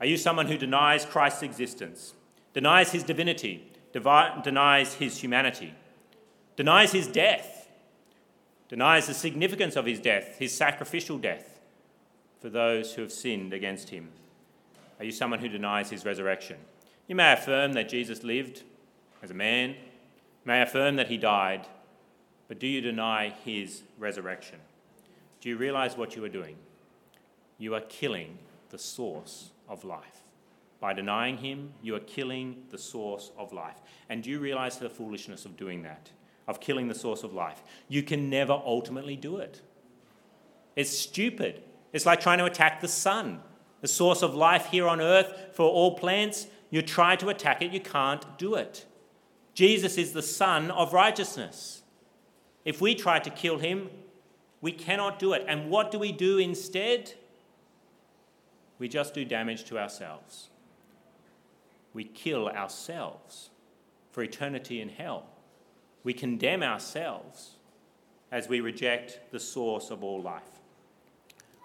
Are 0.00 0.06
you 0.06 0.16
someone 0.16 0.46
who 0.46 0.58
denies 0.58 1.04
Christ's 1.04 1.42
existence, 1.42 2.14
denies 2.52 2.92
his 2.92 3.02
divinity, 3.02 3.70
devi- 3.92 4.42
denies 4.42 4.94
his 4.94 5.18
humanity, 5.18 5.74
denies 6.56 6.92
his 6.92 7.06
death, 7.06 7.68
denies 8.68 9.06
the 9.06 9.14
significance 9.14 9.76
of 9.76 9.86
his 9.86 10.00
death, 10.00 10.38
his 10.38 10.54
sacrificial 10.54 11.18
death 11.18 11.60
for 12.40 12.48
those 12.48 12.94
who 12.94 13.02
have 13.02 13.12
sinned 13.12 13.52
against 13.52 13.90
him? 13.90 14.08
Are 14.98 15.04
you 15.04 15.12
someone 15.12 15.40
who 15.40 15.48
denies 15.48 15.90
his 15.90 16.04
resurrection? 16.04 16.56
You 17.06 17.14
may 17.14 17.32
affirm 17.32 17.74
that 17.74 17.88
Jesus 17.88 18.24
lived 18.24 18.62
as 19.22 19.30
a 19.30 19.34
man, 19.34 19.76
may 20.44 20.62
affirm 20.62 20.96
that 20.96 21.08
he 21.08 21.16
died, 21.16 21.66
but 22.54 22.60
do 22.60 22.68
you 22.68 22.80
deny 22.80 23.34
his 23.44 23.82
resurrection? 23.98 24.60
Do 25.40 25.48
you 25.48 25.56
realize 25.56 25.96
what 25.96 26.14
you 26.14 26.22
are 26.22 26.28
doing? 26.28 26.54
You 27.58 27.74
are 27.74 27.80
killing 27.80 28.38
the 28.70 28.78
source 28.78 29.50
of 29.68 29.82
life. 29.82 30.22
By 30.78 30.92
denying 30.92 31.38
him, 31.38 31.72
you 31.82 31.96
are 31.96 32.00
killing 32.00 32.62
the 32.70 32.78
source 32.78 33.32
of 33.36 33.52
life. 33.52 33.82
And 34.08 34.22
do 34.22 34.30
you 34.30 34.38
realize 34.38 34.78
the 34.78 34.88
foolishness 34.88 35.44
of 35.44 35.56
doing 35.56 35.82
that, 35.82 36.10
of 36.46 36.60
killing 36.60 36.86
the 36.86 36.94
source 36.94 37.24
of 37.24 37.34
life? 37.34 37.60
You 37.88 38.04
can 38.04 38.30
never 38.30 38.52
ultimately 38.52 39.16
do 39.16 39.38
it. 39.38 39.60
It's 40.76 40.96
stupid. 40.96 41.60
It's 41.92 42.06
like 42.06 42.20
trying 42.20 42.38
to 42.38 42.44
attack 42.44 42.80
the 42.80 42.86
sun, 42.86 43.40
the 43.80 43.88
source 43.88 44.22
of 44.22 44.36
life 44.36 44.66
here 44.66 44.86
on 44.86 45.00
earth 45.00 45.34
for 45.54 45.68
all 45.68 45.98
plants. 45.98 46.46
You 46.70 46.82
try 46.82 47.16
to 47.16 47.30
attack 47.30 47.62
it, 47.62 47.72
you 47.72 47.80
can't 47.80 48.38
do 48.38 48.54
it. 48.54 48.86
Jesus 49.54 49.98
is 49.98 50.12
the 50.12 50.22
Son 50.22 50.70
of 50.70 50.92
righteousness. 50.92 51.80
If 52.64 52.80
we 52.80 52.94
try 52.94 53.18
to 53.18 53.30
kill 53.30 53.58
him, 53.58 53.90
we 54.60 54.72
cannot 54.72 55.18
do 55.18 55.32
it. 55.34 55.44
And 55.46 55.70
what 55.70 55.90
do 55.90 55.98
we 55.98 56.12
do 56.12 56.38
instead? 56.38 57.14
We 58.78 58.88
just 58.88 59.14
do 59.14 59.24
damage 59.24 59.64
to 59.64 59.78
ourselves. 59.78 60.48
We 61.92 62.04
kill 62.04 62.48
ourselves 62.48 63.50
for 64.10 64.22
eternity 64.22 64.80
in 64.80 64.88
hell. 64.88 65.26
We 66.02 66.12
condemn 66.12 66.62
ourselves 66.62 67.56
as 68.32 68.48
we 68.48 68.60
reject 68.60 69.20
the 69.30 69.40
source 69.40 69.90
of 69.90 70.02
all 70.02 70.20
life. 70.20 70.42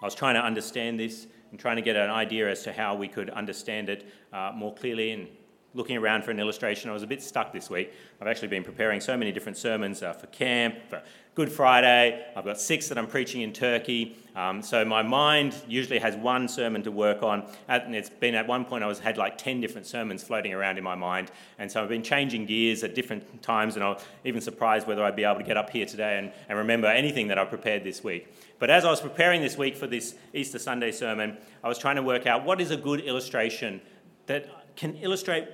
I 0.02 0.04
was 0.04 0.14
trying 0.14 0.34
to 0.34 0.40
understand 0.40 1.00
this 1.00 1.26
and 1.50 1.58
trying 1.58 1.76
to 1.76 1.82
get 1.82 1.96
an 1.96 2.10
idea 2.10 2.50
as 2.50 2.62
to 2.62 2.72
how 2.72 2.94
we 2.94 3.08
could 3.08 3.28
understand 3.30 3.88
it 3.88 4.06
uh, 4.32 4.52
more 4.54 4.72
clearly 4.72 5.10
and 5.10 5.28
looking 5.74 5.96
around 5.96 6.24
for 6.24 6.30
an 6.30 6.40
illustration. 6.40 6.90
I 6.90 6.92
was 6.92 7.02
a 7.02 7.06
bit 7.06 7.22
stuck 7.22 7.52
this 7.52 7.70
week. 7.70 7.92
I've 8.20 8.26
actually 8.26 8.48
been 8.48 8.64
preparing 8.64 9.00
so 9.00 9.16
many 9.16 9.30
different 9.30 9.56
sermons 9.56 10.02
uh, 10.02 10.12
for 10.12 10.26
camp, 10.28 10.76
for 10.88 11.02
Good 11.36 11.52
Friday. 11.52 12.26
I've 12.34 12.44
got 12.44 12.60
six 12.60 12.88
that 12.88 12.98
I'm 12.98 13.06
preaching 13.06 13.42
in 13.42 13.52
Turkey. 13.52 14.16
Um, 14.34 14.62
so 14.62 14.84
my 14.84 15.02
mind 15.02 15.54
usually 15.68 16.00
has 16.00 16.16
one 16.16 16.48
sermon 16.48 16.82
to 16.82 16.90
work 16.90 17.22
on. 17.22 17.46
And 17.68 17.94
it's 17.94 18.10
been 18.10 18.34
at 18.34 18.48
one 18.48 18.64
point 18.64 18.82
I 18.82 18.88
was 18.88 18.98
had 18.98 19.16
like 19.16 19.38
10 19.38 19.60
different 19.60 19.86
sermons 19.86 20.24
floating 20.24 20.52
around 20.52 20.76
in 20.76 20.82
my 20.82 20.96
mind. 20.96 21.30
And 21.58 21.70
so 21.70 21.82
I've 21.82 21.88
been 21.88 22.02
changing 22.02 22.46
gears 22.46 22.82
at 22.82 22.96
different 22.96 23.42
times. 23.42 23.76
And 23.76 23.84
I'm 23.84 23.96
even 24.24 24.40
surprised 24.40 24.88
whether 24.88 25.04
I'd 25.04 25.14
be 25.14 25.22
able 25.22 25.36
to 25.36 25.44
get 25.44 25.56
up 25.56 25.70
here 25.70 25.86
today 25.86 26.18
and, 26.18 26.32
and 26.48 26.58
remember 26.58 26.88
anything 26.88 27.28
that 27.28 27.38
I've 27.38 27.48
prepared 27.48 27.84
this 27.84 28.02
week. 28.02 28.26
But 28.58 28.68
as 28.68 28.84
I 28.84 28.90
was 28.90 29.00
preparing 29.00 29.40
this 29.40 29.56
week 29.56 29.76
for 29.76 29.86
this 29.86 30.16
Easter 30.34 30.58
Sunday 30.58 30.90
sermon, 30.90 31.38
I 31.62 31.68
was 31.68 31.78
trying 31.78 31.96
to 31.96 32.02
work 32.02 32.26
out 32.26 32.44
what 32.44 32.60
is 32.60 32.72
a 32.72 32.76
good 32.76 33.00
illustration 33.00 33.80
that 34.26 34.76
can 34.76 34.96
illustrate 34.96 35.48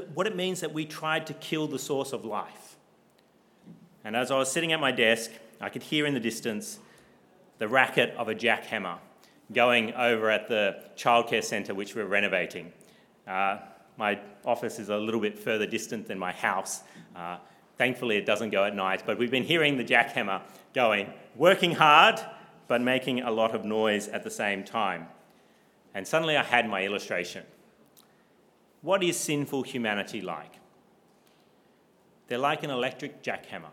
what 0.00 0.26
it 0.26 0.36
means 0.36 0.60
that 0.60 0.72
we 0.72 0.84
tried 0.84 1.26
to 1.26 1.34
kill 1.34 1.66
the 1.66 1.78
source 1.78 2.12
of 2.12 2.24
life. 2.24 2.76
And 4.04 4.16
as 4.16 4.30
I 4.30 4.38
was 4.38 4.50
sitting 4.50 4.72
at 4.72 4.80
my 4.80 4.92
desk, 4.92 5.30
I 5.60 5.68
could 5.68 5.82
hear 5.82 6.06
in 6.06 6.14
the 6.14 6.20
distance 6.20 6.78
the 7.58 7.68
racket 7.68 8.14
of 8.16 8.28
a 8.28 8.34
jackhammer 8.34 8.98
going 9.52 9.92
over 9.94 10.30
at 10.30 10.48
the 10.48 10.82
childcare 10.96 11.44
centre 11.44 11.74
which 11.74 11.94
we're 11.94 12.06
renovating. 12.06 12.72
Uh, 13.26 13.58
my 13.96 14.18
office 14.44 14.78
is 14.78 14.88
a 14.88 14.96
little 14.96 15.20
bit 15.20 15.38
further 15.38 15.66
distant 15.66 16.08
than 16.08 16.18
my 16.18 16.32
house. 16.32 16.82
Uh, 17.14 17.36
thankfully, 17.78 18.16
it 18.16 18.26
doesn't 18.26 18.50
go 18.50 18.64
at 18.64 18.74
night, 18.74 19.02
but 19.06 19.18
we've 19.18 19.30
been 19.30 19.44
hearing 19.44 19.76
the 19.76 19.84
jackhammer 19.84 20.40
going, 20.74 21.12
working 21.36 21.72
hard, 21.72 22.18
but 22.66 22.80
making 22.80 23.20
a 23.20 23.30
lot 23.30 23.54
of 23.54 23.64
noise 23.64 24.08
at 24.08 24.24
the 24.24 24.30
same 24.30 24.64
time. 24.64 25.06
And 25.94 26.06
suddenly 26.06 26.36
I 26.36 26.42
had 26.42 26.68
my 26.68 26.82
illustration. 26.82 27.44
What 28.82 29.02
is 29.02 29.18
sinful 29.18 29.62
humanity 29.62 30.20
like? 30.20 30.54
They're 32.28 32.38
like 32.38 32.62
an 32.62 32.70
electric 32.70 33.22
jackhammer 33.22 33.70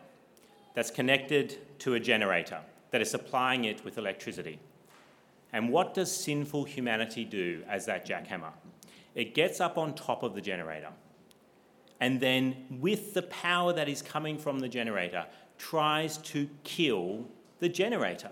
that's 0.73 0.91
connected 0.91 1.57
to 1.79 1.95
a 1.95 1.99
generator 1.99 2.59
that 2.91 3.01
is 3.01 3.11
supplying 3.11 3.65
it 3.65 3.83
with 3.83 3.97
electricity. 3.97 4.59
And 5.51 5.69
what 5.69 5.93
does 5.93 6.15
sinful 6.15 6.65
humanity 6.65 7.25
do 7.25 7.63
as 7.67 7.85
that 7.85 8.07
jackhammer? 8.07 8.51
It 9.15 9.33
gets 9.33 9.59
up 9.59 9.77
on 9.77 9.95
top 9.95 10.23
of 10.23 10.35
the 10.35 10.41
generator 10.41 10.91
and 11.99 12.21
then, 12.21 12.65
with 12.79 13.13
the 13.13 13.23
power 13.23 13.73
that 13.73 13.89
is 13.89 14.01
coming 14.01 14.37
from 14.37 14.59
the 14.59 14.69
generator, 14.69 15.25
tries 15.57 16.17
to 16.17 16.49
kill 16.63 17.25
the 17.59 17.67
generator. 17.67 18.31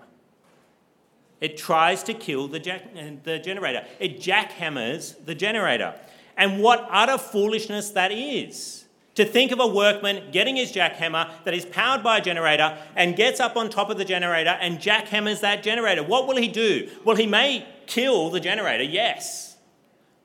It 1.42 1.58
tries 1.58 2.02
to 2.04 2.13
kill 2.13 2.48
the, 2.48 2.60
jack- 2.60 2.94
the 3.24 3.40
generator. 3.40 3.86
It 4.00 4.20
jackhammers 4.20 5.26
the 5.26 5.36
generator. 5.36 5.96
And 6.38 6.62
what 6.62 6.88
utter 6.89 7.17
foolishness 7.17 7.89
that 7.91 8.12
is 8.12 8.86
To 9.17 9.26
think 9.26 9.52
of 9.52 9.60
a 9.60 9.65
workman 9.65 10.30
getting 10.32 10.58
his 10.58 10.71
jackhammer 10.71 11.32
that 11.43 11.56
is 11.56 11.65
powered 11.65 12.04
by 12.04 12.19
a 12.19 12.21
generator 12.21 12.78
and 12.95 13.15
gets 13.15 13.39
up 13.39 13.58
on 13.58 13.67
top 13.67 13.89
of 13.89 13.97
the 13.97 14.06
generator 14.06 14.52
and 14.62 14.78
jackhammers 14.78 15.41
that 15.41 15.63
generator. 15.63 16.04
What 16.04 16.28
will 16.28 16.38
he 16.38 16.47
do? 16.47 16.88
Well, 17.04 17.15
he 17.15 17.26
may 17.26 17.67
kill 17.88 18.30
the 18.30 18.39
generator, 18.39 18.84
yes. 18.84 19.58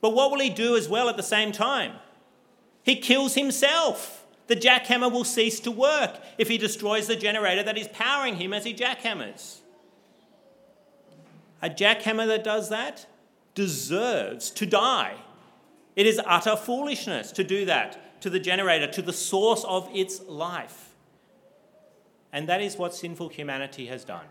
But 0.03 0.11
what 0.11 0.31
will 0.31 0.41
he 0.41 0.51
do 0.51 0.77
as 0.77 0.91
well 0.91 1.09
at 1.09 1.17
the 1.17 1.23
same 1.23 1.53
time? 1.53 1.93
He 2.83 2.97
kills 2.97 3.35
himself. 3.35 4.27
The 4.49 4.57
jackhammer 4.57 5.11
will 5.11 5.25
cease 5.25 5.59
to 5.61 5.71
work 5.71 6.21
if 6.37 6.49
he 6.49 6.59
destroys 6.59 7.07
the 7.07 7.17
generator 7.17 7.63
that 7.63 7.79
is 7.79 7.89
powering 7.89 8.37
him 8.37 8.53
as 8.53 8.67
he 8.67 8.75
jackhammers. 8.75 9.61
A 11.63 11.71
jackhammer 11.71 12.27
that 12.27 12.45
does 12.45 12.69
that 12.69 13.07
deserves 13.55 14.51
to 14.51 14.67
die. 14.67 15.15
It 15.95 16.07
is 16.07 16.21
utter 16.25 16.57
foolishness 16.57 17.33
to 17.33 17.45
do 17.45 17.65
that 17.67 18.21
to 18.23 18.31
the 18.31 18.41
generator, 18.41 18.87
to 18.87 19.03
the 19.03 19.13
source 19.13 19.65
of 19.65 19.89
its 19.93 20.23
life. 20.23 20.91
And 22.33 22.49
that 22.49 22.63
is 22.63 22.77
what 22.77 22.95
sinful 22.95 23.29
humanity 23.31 23.87
has 23.87 24.05
done. 24.05 24.25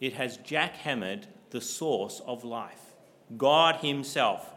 It 0.00 0.12
has 0.14 0.38
jackhammered 0.38 1.24
the 1.50 1.60
source 1.60 2.20
of 2.26 2.44
life, 2.44 2.94
God 3.36 3.76
Himself. 3.76 4.52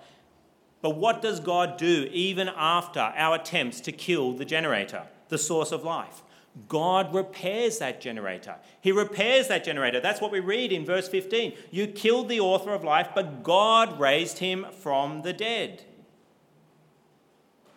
But 0.81 0.97
what 0.97 1.21
does 1.21 1.39
God 1.39 1.77
do 1.77 2.07
even 2.11 2.49
after 2.49 2.99
our 2.99 3.35
attempts 3.35 3.79
to 3.81 3.91
kill 3.91 4.33
the 4.33 4.45
generator, 4.45 5.03
the 5.29 5.37
source 5.37 5.71
of 5.71 5.83
life? 5.83 6.21
God 6.67 7.13
repairs 7.13 7.79
that 7.79 8.01
generator. 8.01 8.55
He 8.81 8.91
repairs 8.91 9.47
that 9.47 9.63
generator. 9.63 9.99
That's 9.99 10.21
what 10.21 10.31
we 10.31 10.39
read 10.39 10.71
in 10.71 10.85
verse 10.85 11.07
15. 11.07 11.53
You 11.71 11.87
killed 11.87 12.29
the 12.29 12.39
author 12.39 12.73
of 12.73 12.83
life, 12.83 13.09
but 13.13 13.43
God 13.43 13.99
raised 13.99 14.39
him 14.39 14.65
from 14.71 15.21
the 15.21 15.33
dead. 15.33 15.83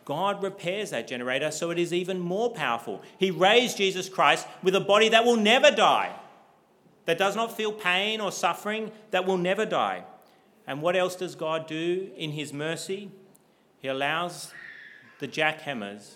God 0.04 0.42
repairs 0.42 0.90
that 0.90 1.06
generator 1.06 1.50
so 1.50 1.70
it 1.70 1.78
is 1.78 1.92
even 1.92 2.18
more 2.18 2.50
powerful. 2.50 3.02
He 3.18 3.30
raised 3.30 3.76
Jesus 3.76 4.08
Christ 4.08 4.46
with 4.62 4.74
a 4.74 4.80
body 4.80 5.08
that 5.10 5.24
will 5.24 5.36
never 5.36 5.70
die, 5.70 6.12
that 7.04 7.18
does 7.18 7.36
not 7.36 7.56
feel 7.56 7.72
pain 7.72 8.20
or 8.20 8.32
suffering, 8.32 8.90
that 9.10 9.26
will 9.26 9.38
never 9.38 9.66
die. 9.66 10.04
And 10.66 10.82
what 10.82 10.96
else 10.96 11.16
does 11.16 11.34
God 11.34 11.66
do 11.66 12.10
in 12.16 12.32
His 12.32 12.52
mercy? 12.52 13.10
He 13.78 13.88
allows 13.88 14.52
the 15.18 15.28
jackhammers 15.28 16.14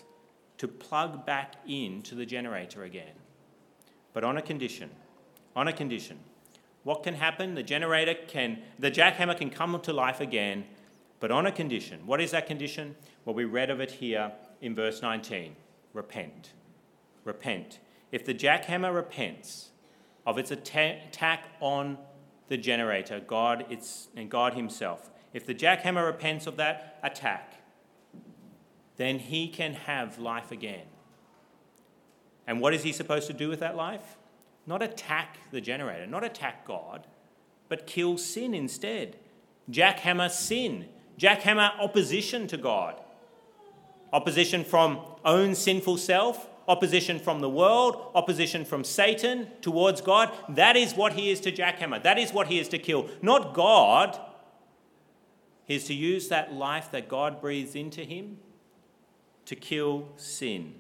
to 0.59 0.69
plug 0.69 1.27
back 1.27 1.57
into 1.67 2.14
the 2.14 2.27
generator 2.27 2.85
again. 2.85 3.14
But 4.12 4.25
on 4.25 4.37
a 4.37 4.43
condition. 4.43 4.90
On 5.57 5.69
a 5.69 5.73
condition. 5.73 6.19
What 6.85 7.03
can 7.03 7.14
happen? 7.14 7.55
The 7.55 7.62
generator 7.62 8.14
can, 8.14 8.62
the 8.79 8.90
jackhammer 8.90 9.37
can 9.37 9.51
come 9.51 9.79
to 9.81 9.93
life 9.93 10.21
again, 10.21 10.64
but 11.19 11.31
on 11.31 11.47
a 11.47 11.53
condition. 11.53 12.07
What 12.07 12.21
is 12.21 12.31
that 12.33 12.47
condition? 12.47 12.95
Well, 13.25 13.35
we 13.35 13.45
read 13.45 13.71
of 13.71 13.81
it 13.81 13.90
here 13.90 14.33
in 14.61 14.75
verse 14.75 15.03
19 15.03 15.57
repent. 15.95 16.53
Repent. 17.25 17.79
If 18.12 18.25
the 18.25 18.35
jackhammer 18.35 18.95
repents 18.95 19.71
of 20.27 20.38
its 20.38 20.51
attack 20.51 21.45
on 21.61 21.99
the 22.49 22.57
generator, 22.57 23.21
God 23.21 23.64
it's, 23.71 24.09
and 24.17 24.31
God 24.31 24.55
Himself, 24.55 25.11
if 25.33 25.47
the 25.47 25.55
jackhammer 25.55 26.05
repents 26.07 26.47
of 26.47 26.57
that 26.57 26.99
attack, 27.03 27.54
then 28.97 29.19
he 29.19 29.49
can 29.49 29.75
have 29.75 30.19
life 30.19 30.53
again. 30.53 30.87
And 32.47 32.61
what 32.61 32.75
is 32.75 32.83
he 32.83 32.93
supposed 32.93 33.27
to 33.27 33.33
do 33.33 33.49
with 33.49 33.61
that 33.61 33.77
life? 33.77 34.17
Not 34.67 34.83
attack 34.83 35.39
the 35.51 35.61
generator, 35.61 36.07
not 36.07 36.25
attack 36.25 36.67
God, 36.67 37.07
but 37.69 37.87
kill 37.87 38.19
sin 38.19 38.55
instead. 38.55 39.17
Jackhammer 39.71 40.31
sin, 40.31 40.87
jackhammer 41.19 41.79
opposition 41.81 42.47
to 42.49 42.57
God. 42.57 43.01
Opposition 44.13 44.63
from 44.63 45.01
own 45.25 45.55
sinful 45.55 45.97
self, 45.97 46.49
opposition 46.69 47.19
from 47.19 47.41
the 47.41 47.51
world, 47.51 48.11
opposition 48.15 48.65
from 48.65 48.85
Satan 48.85 49.49
towards 49.61 50.01
God. 50.01 50.31
That 50.49 50.77
is 50.77 50.95
what 50.95 51.15
he 51.15 51.31
is 51.31 51.41
to 51.41 51.53
jackhammer. 51.53 52.03
That 52.03 52.19
is 52.19 52.33
what 52.33 52.47
he 52.47 52.59
is 52.59 52.69
to 52.69 52.79
kill. 52.79 53.09
Not 53.23 53.55
God. 53.55 54.19
He 55.65 55.75
is 55.75 55.85
to 55.87 55.95
use 55.95 56.29
that 56.29 56.53
life 56.53 56.91
that 56.93 57.09
God 57.09 57.41
breathes 57.41 57.75
into 57.75 58.03
him 58.03 58.39
to 59.47 59.57
kill 59.57 60.09
sin, 60.17 60.75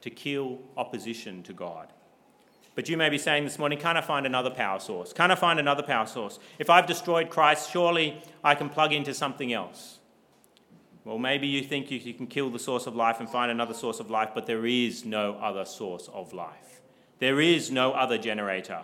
to 0.00 0.10
kill 0.10 0.60
opposition 0.76 1.42
to 1.42 1.52
God. 1.52 1.88
But 2.74 2.88
you 2.88 2.96
may 2.96 3.08
be 3.08 3.18
saying 3.18 3.44
this 3.44 3.58
morning, 3.58 3.78
can't 3.78 3.96
I 3.96 4.00
find 4.00 4.26
another 4.26 4.50
power 4.50 4.80
source? 4.80 5.12
Can't 5.12 5.30
I 5.30 5.36
find 5.36 5.60
another 5.60 5.82
power 5.82 6.06
source? 6.06 6.40
If 6.58 6.68
I've 6.68 6.86
destroyed 6.86 7.30
Christ, 7.30 7.70
surely 7.70 8.20
I 8.42 8.54
can 8.54 8.68
plug 8.68 8.92
into 8.92 9.14
something 9.14 9.52
else. 9.52 10.00
Well, 11.04 11.18
maybe 11.18 11.46
you 11.46 11.62
think 11.62 11.90
you 11.90 12.14
can 12.14 12.26
kill 12.26 12.50
the 12.50 12.58
source 12.58 12.86
of 12.86 12.96
life 12.96 13.20
and 13.20 13.28
find 13.28 13.50
another 13.50 13.74
source 13.74 14.00
of 14.00 14.10
life, 14.10 14.30
but 14.34 14.46
there 14.46 14.66
is 14.66 15.04
no 15.04 15.34
other 15.34 15.64
source 15.64 16.08
of 16.12 16.32
life. 16.32 16.80
There 17.18 17.40
is 17.40 17.70
no 17.70 17.92
other 17.92 18.18
generator. 18.18 18.82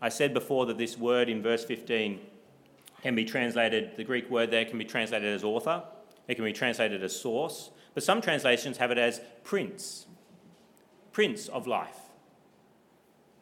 I 0.00 0.10
said 0.10 0.34
before 0.34 0.66
that 0.66 0.78
this 0.78 0.98
word 0.98 1.28
in 1.28 1.42
verse 1.42 1.64
15 1.64 2.20
can 3.02 3.14
be 3.14 3.24
translated, 3.24 3.96
the 3.96 4.04
Greek 4.04 4.30
word 4.30 4.50
there 4.50 4.66
can 4.66 4.78
be 4.78 4.84
translated 4.84 5.34
as 5.34 5.42
author. 5.42 5.82
It 6.26 6.36
can 6.36 6.44
be 6.44 6.52
translated 6.52 7.02
as 7.02 7.18
source, 7.18 7.70
but 7.92 8.02
some 8.02 8.20
translations 8.20 8.78
have 8.78 8.90
it 8.90 8.98
as 8.98 9.20
prince, 9.42 10.06
prince 11.12 11.48
of 11.48 11.66
life. 11.66 11.98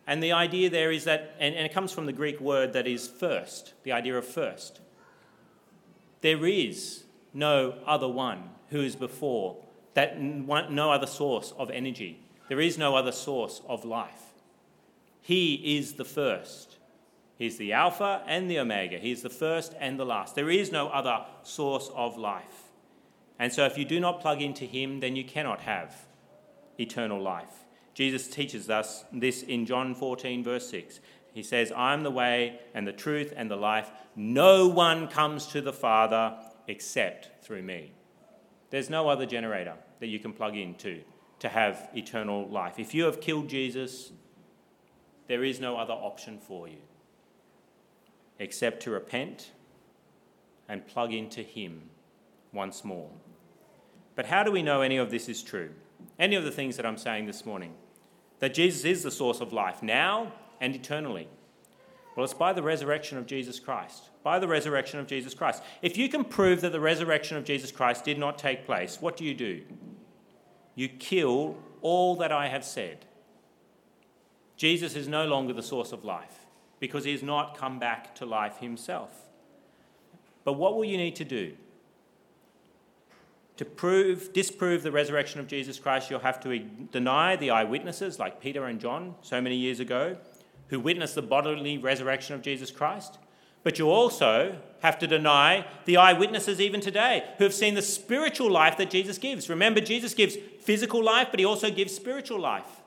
And 0.06 0.22
the 0.22 0.32
idea 0.32 0.68
there 0.68 0.90
is 0.90 1.04
that, 1.04 1.36
and, 1.38 1.54
and 1.54 1.64
it 1.64 1.72
comes 1.72 1.92
from 1.92 2.06
the 2.06 2.12
Greek 2.12 2.40
word 2.40 2.72
that 2.72 2.86
is 2.86 3.06
first, 3.06 3.74
the 3.84 3.92
idea 3.92 4.18
of 4.18 4.26
first. 4.26 4.80
There 6.20 6.44
is 6.46 7.04
no 7.32 7.74
other 7.86 8.08
one 8.08 8.50
who 8.70 8.80
is 8.80 8.96
before, 8.96 9.56
that 9.94 10.20
no 10.20 10.90
other 10.90 11.06
source 11.06 11.52
of 11.56 11.70
energy. 11.70 12.20
There 12.48 12.60
is 12.60 12.78
no 12.78 12.96
other 12.96 13.12
source 13.12 13.62
of 13.68 13.84
life. 13.84 14.32
He 15.20 15.76
is 15.78 15.94
the 15.94 16.04
first. 16.04 16.78
He's 17.38 17.56
the 17.56 17.72
Alpha 17.72 18.22
and 18.26 18.50
the 18.50 18.58
Omega. 18.58 18.98
He 18.98 19.12
is 19.12 19.22
the 19.22 19.30
first 19.30 19.74
and 19.78 19.98
the 19.98 20.04
last. 20.04 20.34
There 20.34 20.50
is 20.50 20.72
no 20.72 20.88
other 20.88 21.24
source 21.42 21.90
of 21.94 22.18
life. 22.18 22.71
And 23.42 23.52
so, 23.52 23.66
if 23.66 23.76
you 23.76 23.84
do 23.84 23.98
not 23.98 24.20
plug 24.20 24.40
into 24.40 24.64
him, 24.64 25.00
then 25.00 25.16
you 25.16 25.24
cannot 25.24 25.62
have 25.62 26.06
eternal 26.78 27.20
life. 27.20 27.64
Jesus 27.92 28.28
teaches 28.28 28.70
us 28.70 29.04
this 29.12 29.42
in 29.42 29.66
John 29.66 29.96
14, 29.96 30.44
verse 30.44 30.70
6. 30.70 31.00
He 31.34 31.42
says, 31.42 31.72
I 31.72 31.92
am 31.92 32.04
the 32.04 32.10
way 32.12 32.60
and 32.72 32.86
the 32.86 32.92
truth 32.92 33.34
and 33.36 33.50
the 33.50 33.56
life. 33.56 33.90
No 34.14 34.68
one 34.68 35.08
comes 35.08 35.48
to 35.48 35.60
the 35.60 35.72
Father 35.72 36.36
except 36.68 37.44
through 37.44 37.62
me. 37.62 37.90
There's 38.70 38.88
no 38.88 39.08
other 39.08 39.26
generator 39.26 39.74
that 39.98 40.06
you 40.06 40.20
can 40.20 40.32
plug 40.32 40.56
into 40.56 41.00
to 41.40 41.48
have 41.48 41.90
eternal 41.96 42.48
life. 42.48 42.78
If 42.78 42.94
you 42.94 43.06
have 43.06 43.20
killed 43.20 43.48
Jesus, 43.48 44.12
there 45.26 45.42
is 45.42 45.58
no 45.58 45.76
other 45.76 45.94
option 45.94 46.38
for 46.38 46.68
you 46.68 46.82
except 48.38 48.84
to 48.84 48.92
repent 48.92 49.50
and 50.68 50.86
plug 50.86 51.12
into 51.12 51.42
Him 51.42 51.90
once 52.52 52.84
more. 52.84 53.10
But 54.14 54.26
how 54.26 54.42
do 54.42 54.52
we 54.52 54.62
know 54.62 54.82
any 54.82 54.96
of 54.96 55.10
this 55.10 55.28
is 55.28 55.42
true? 55.42 55.70
Any 56.18 56.36
of 56.36 56.44
the 56.44 56.50
things 56.50 56.76
that 56.76 56.86
I'm 56.86 56.98
saying 56.98 57.26
this 57.26 57.46
morning? 57.46 57.74
That 58.40 58.54
Jesus 58.54 58.84
is 58.84 59.02
the 59.02 59.10
source 59.10 59.40
of 59.40 59.52
life 59.52 59.82
now 59.82 60.32
and 60.60 60.74
eternally. 60.74 61.28
Well, 62.16 62.24
it's 62.24 62.34
by 62.34 62.52
the 62.52 62.62
resurrection 62.62 63.16
of 63.16 63.26
Jesus 63.26 63.58
Christ. 63.58 64.10
By 64.22 64.38
the 64.38 64.48
resurrection 64.48 65.00
of 65.00 65.06
Jesus 65.06 65.34
Christ. 65.34 65.62
If 65.80 65.96
you 65.96 66.08
can 66.08 66.24
prove 66.24 66.60
that 66.60 66.72
the 66.72 66.80
resurrection 66.80 67.36
of 67.36 67.44
Jesus 67.44 67.72
Christ 67.72 68.04
did 68.04 68.18
not 68.18 68.38
take 68.38 68.66
place, 68.66 68.98
what 69.00 69.16
do 69.16 69.24
you 69.24 69.34
do? 69.34 69.62
You 70.74 70.88
kill 70.88 71.56
all 71.80 72.16
that 72.16 72.32
I 72.32 72.48
have 72.48 72.64
said. 72.64 73.06
Jesus 74.56 74.94
is 74.94 75.08
no 75.08 75.26
longer 75.26 75.52
the 75.52 75.62
source 75.62 75.92
of 75.92 76.04
life 76.04 76.46
because 76.78 77.04
he 77.04 77.12
has 77.12 77.22
not 77.22 77.56
come 77.56 77.78
back 77.78 78.14
to 78.16 78.26
life 78.26 78.58
himself. 78.58 79.28
But 80.44 80.54
what 80.54 80.76
will 80.76 80.84
you 80.84 80.96
need 80.96 81.16
to 81.16 81.24
do? 81.24 81.54
To 83.58 83.64
prove, 83.64 84.32
disprove 84.32 84.82
the 84.82 84.90
resurrection 84.90 85.38
of 85.38 85.46
Jesus 85.46 85.78
Christ, 85.78 86.10
you'll 86.10 86.20
have 86.20 86.40
to 86.40 86.58
deny 86.90 87.36
the 87.36 87.50
eyewitnesses 87.50 88.18
like 88.18 88.40
Peter 88.40 88.64
and 88.64 88.80
John 88.80 89.14
so 89.22 89.40
many 89.40 89.56
years 89.56 89.78
ago, 89.78 90.16
who 90.68 90.80
witnessed 90.80 91.14
the 91.14 91.22
bodily 91.22 91.76
resurrection 91.76 92.34
of 92.34 92.42
Jesus 92.42 92.70
Christ. 92.70 93.18
But 93.62 93.78
you 93.78 93.90
also 93.90 94.58
have 94.80 94.98
to 94.98 95.06
deny 95.06 95.66
the 95.84 95.96
eyewitnesses 95.96 96.60
even 96.60 96.80
today 96.80 97.24
who 97.38 97.44
have 97.44 97.54
seen 97.54 97.74
the 97.74 97.82
spiritual 97.82 98.50
life 98.50 98.76
that 98.78 98.90
Jesus 98.90 99.18
gives. 99.18 99.48
Remember, 99.48 99.80
Jesus 99.80 100.14
gives 100.14 100.36
physical 100.60 101.04
life, 101.04 101.28
but 101.30 101.38
he 101.38 101.46
also 101.46 101.70
gives 101.70 101.94
spiritual 101.94 102.40
life. 102.40 102.80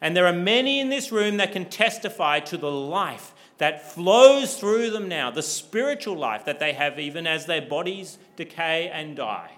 And 0.00 0.14
there 0.14 0.26
are 0.26 0.32
many 0.32 0.78
in 0.78 0.90
this 0.90 1.10
room 1.10 1.38
that 1.38 1.52
can 1.52 1.66
testify 1.66 2.40
to 2.40 2.58
the 2.58 2.70
life 2.70 3.32
that 3.58 3.92
flows 3.92 4.56
through 4.56 4.90
them 4.90 5.08
now, 5.08 5.30
the 5.30 5.42
spiritual 5.42 6.16
life 6.16 6.44
that 6.44 6.58
they 6.58 6.72
have 6.74 6.98
even 6.98 7.26
as 7.26 7.46
their 7.46 7.62
bodies 7.62 8.18
decay 8.36 8.88
and 8.92 9.16
die. 9.16 9.52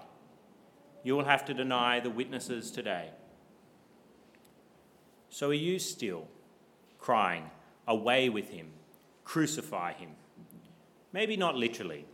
You 1.03 1.15
will 1.15 1.25
have 1.25 1.45
to 1.45 1.53
deny 1.53 1.99
the 1.99 2.09
witnesses 2.09 2.71
today. 2.71 3.09
So 5.29 5.49
are 5.49 5.53
you 5.53 5.79
still 5.79 6.27
crying, 6.97 7.49
Away 7.87 8.29
with 8.29 8.49
him, 8.49 8.67
crucify 9.23 9.93
him? 9.93 10.11
Maybe 11.11 11.35
not 11.35 11.55
literally, 11.55 12.05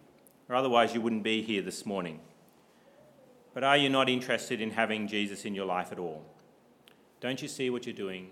or 0.48 0.56
otherwise 0.56 0.94
you 0.94 1.02
wouldn't 1.02 1.24
be 1.24 1.42
here 1.42 1.62
this 1.62 1.86
morning. 1.86 2.22
But 3.54 3.66
are 3.66 3.76
you 3.76 3.90
not 3.90 4.08
interested 4.08 4.62
in 4.62 4.72
having 4.72 5.08
Jesus 5.08 5.44
in 5.44 5.54
your 5.54 5.66
life 5.66 5.92
at 5.92 6.00
all? 6.00 6.24
Don't 7.20 7.42
you 7.42 7.50
see 7.50 7.70
what 7.70 7.86
you're 7.86 7.96
doing? 7.96 8.32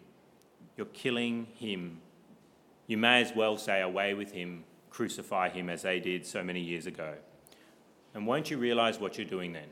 You're 0.77 0.85
killing 0.87 1.47
him. 1.55 1.99
You 2.87 2.97
may 2.97 3.21
as 3.21 3.33
well 3.35 3.57
say, 3.57 3.81
Away 3.81 4.13
with 4.13 4.31
him, 4.31 4.63
crucify 4.89 5.49
him, 5.49 5.69
as 5.69 5.83
they 5.83 5.99
did 5.99 6.25
so 6.25 6.43
many 6.43 6.59
years 6.59 6.85
ago. 6.85 7.15
And 8.13 8.27
won't 8.27 8.51
you 8.51 8.57
realize 8.57 8.99
what 8.99 9.17
you're 9.17 9.27
doing 9.27 9.53
then? 9.53 9.69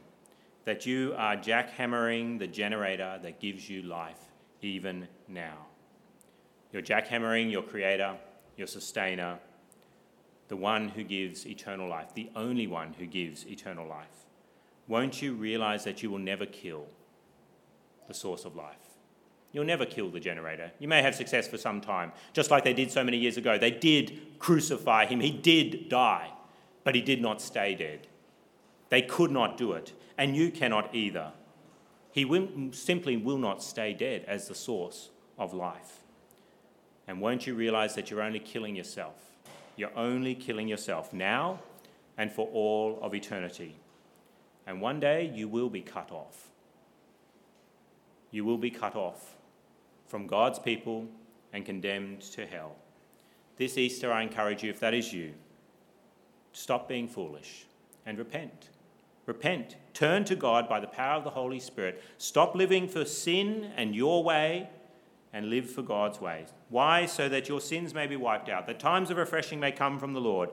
That 0.66 0.86
you 0.86 1.14
are 1.18 1.36
jackhammering 1.36 2.40
the 2.40 2.48
generator 2.48 3.20
that 3.22 3.40
gives 3.40 3.70
you 3.70 3.82
life 3.84 4.20
even 4.62 5.08
now. 5.28 5.68
You're 6.72 6.82
jackhammering 6.82 7.52
your 7.52 7.64
creator, 7.64 8.16
your 8.58 8.68
sustainer, 8.68 9.40
the 10.48 10.56
one 10.56 10.90
who 10.90 11.04
gives 11.04 11.46
eternal 11.46 11.88
life, 11.88 12.14
the 12.14 12.30
only 12.36 12.68
one 12.68 12.94
who 12.94 13.06
gives 13.06 13.46
eternal 13.48 13.88
life. 13.88 14.26
Won't 14.88 15.22
you 15.22 15.34
realize 15.34 15.84
that 15.86 16.04
you 16.04 16.10
will 16.10 16.20
never 16.20 16.46
kill 16.46 16.86
the 18.08 18.14
source 18.14 18.46
of 18.46 18.56
life? 18.56 18.91
You'll 19.54 19.66
never 19.66 19.86
kill 19.86 20.10
the 20.10 20.20
generator. 20.20 20.72
You 20.80 20.88
may 20.88 21.02
have 21.02 21.16
success 21.16 21.48
for 21.48 21.58
some 21.58 21.82
time, 21.82 22.14
just 22.34 22.52
like 22.52 22.64
they 22.64 22.74
did 22.74 22.92
so 22.92 23.04
many 23.04 23.18
years 23.18 23.38
ago. 23.38 23.58
They 23.58 23.72
did 23.72 24.40
crucify 24.40 25.06
him, 25.06 25.20
he 25.20 25.32
did 25.32 25.90
die, 25.90 26.32
but 26.84 26.96
he 26.96 27.02
did 27.02 27.22
not 27.22 27.42
stay 27.42 27.76
dead. 27.76 28.08
They 28.90 29.02
could 29.02 29.32
not 29.32 29.58
do 29.58 29.74
it, 29.74 29.94
and 30.18 30.36
you 30.36 30.52
cannot 30.52 30.94
either. 30.96 31.32
He 32.12 32.26
will, 32.26 32.48
simply 32.72 33.18
will 33.18 33.38
not 33.38 33.64
stay 33.64 33.94
dead 33.94 34.26
as 34.28 34.48
the 34.48 34.56
source 34.56 35.10
of 35.38 35.54
life. 35.54 36.00
And 37.08 37.20
won't 37.20 37.48
you 37.48 37.54
realize 37.56 37.96
that 37.96 38.10
you're 38.10 38.22
only 38.22 38.40
killing 38.40 38.76
yourself? 38.76 39.16
You're 39.76 39.98
only 39.98 40.36
killing 40.36 40.68
yourself 40.68 41.12
now 41.14 41.60
and 42.18 42.32
for 42.32 42.48
all 42.48 43.00
of 43.02 43.14
eternity. 43.16 43.76
And 44.68 44.82
one 44.82 45.00
day 45.00 45.32
you 45.34 45.48
will 45.48 45.70
be 45.70 45.82
cut 45.82 46.12
off. 46.12 46.50
You 48.30 48.46
will 48.46 48.58
be 48.58 48.70
cut 48.70 48.96
off 48.96 49.36
from 50.12 50.28
God's 50.28 50.60
people 50.60 51.08
and 51.54 51.66
condemned 51.66 52.20
to 52.34 52.46
hell. 52.46 52.76
This 53.56 53.78
Easter, 53.78 54.12
I 54.12 54.24
encourage 54.24 54.62
you, 54.62 54.70
if 54.70 54.82
that 54.82 54.94
is 54.94 55.14
you, 55.14 55.34
stop 56.52 56.90
being 56.90 57.08
foolish 57.08 57.66
and 58.06 58.18
repent. 58.18 58.70
Repent. 59.26 59.78
Turn 59.94 60.26
to 60.26 60.36
God 60.36 60.68
by 60.68 60.82
the 60.82 60.88
power 60.88 61.18
of 61.18 61.24
the 61.24 61.30
Holy 61.30 61.62
Spirit. 61.62 62.04
Stop 62.18 62.56
living 62.56 62.90
for 62.90 63.06
sin 63.06 63.72
and 63.78 63.96
your 63.96 64.22
way 64.22 64.70
and 65.32 65.50
live 65.50 65.70
for 65.70 65.82
God's 65.82 66.20
ways. 66.20 66.50
Why? 66.68 67.06
So 67.06 67.30
that 67.30 67.48
your 67.48 67.62
sins 67.62 67.94
may 67.94 68.06
be 68.06 68.18
wiped 68.18 68.50
out, 68.50 68.68
that 68.68 68.82
times 68.82 69.12
of 69.12 69.18
refreshing 69.18 69.62
may 69.62 69.72
come 69.72 69.98
from 69.98 70.12
the 70.12 70.20
Lord, 70.20 70.50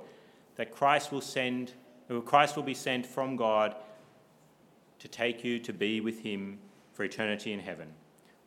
that 0.55 0.71
Christ 0.71 1.11
will 1.11 1.21
send, 1.21 1.73
Christ 2.27 2.55
will 2.55 2.63
be 2.63 2.75
sent 2.75 3.05
from 3.05 3.35
God 3.35 3.75
to 5.01 5.09
take 5.09 5.43
you 5.43 5.59
to 5.59 5.73
be 5.73 6.01
with 6.01 6.21
him 6.21 6.61
for 6.93 7.03
eternity 7.03 7.53
in 7.53 7.59
heaven. 7.59 7.89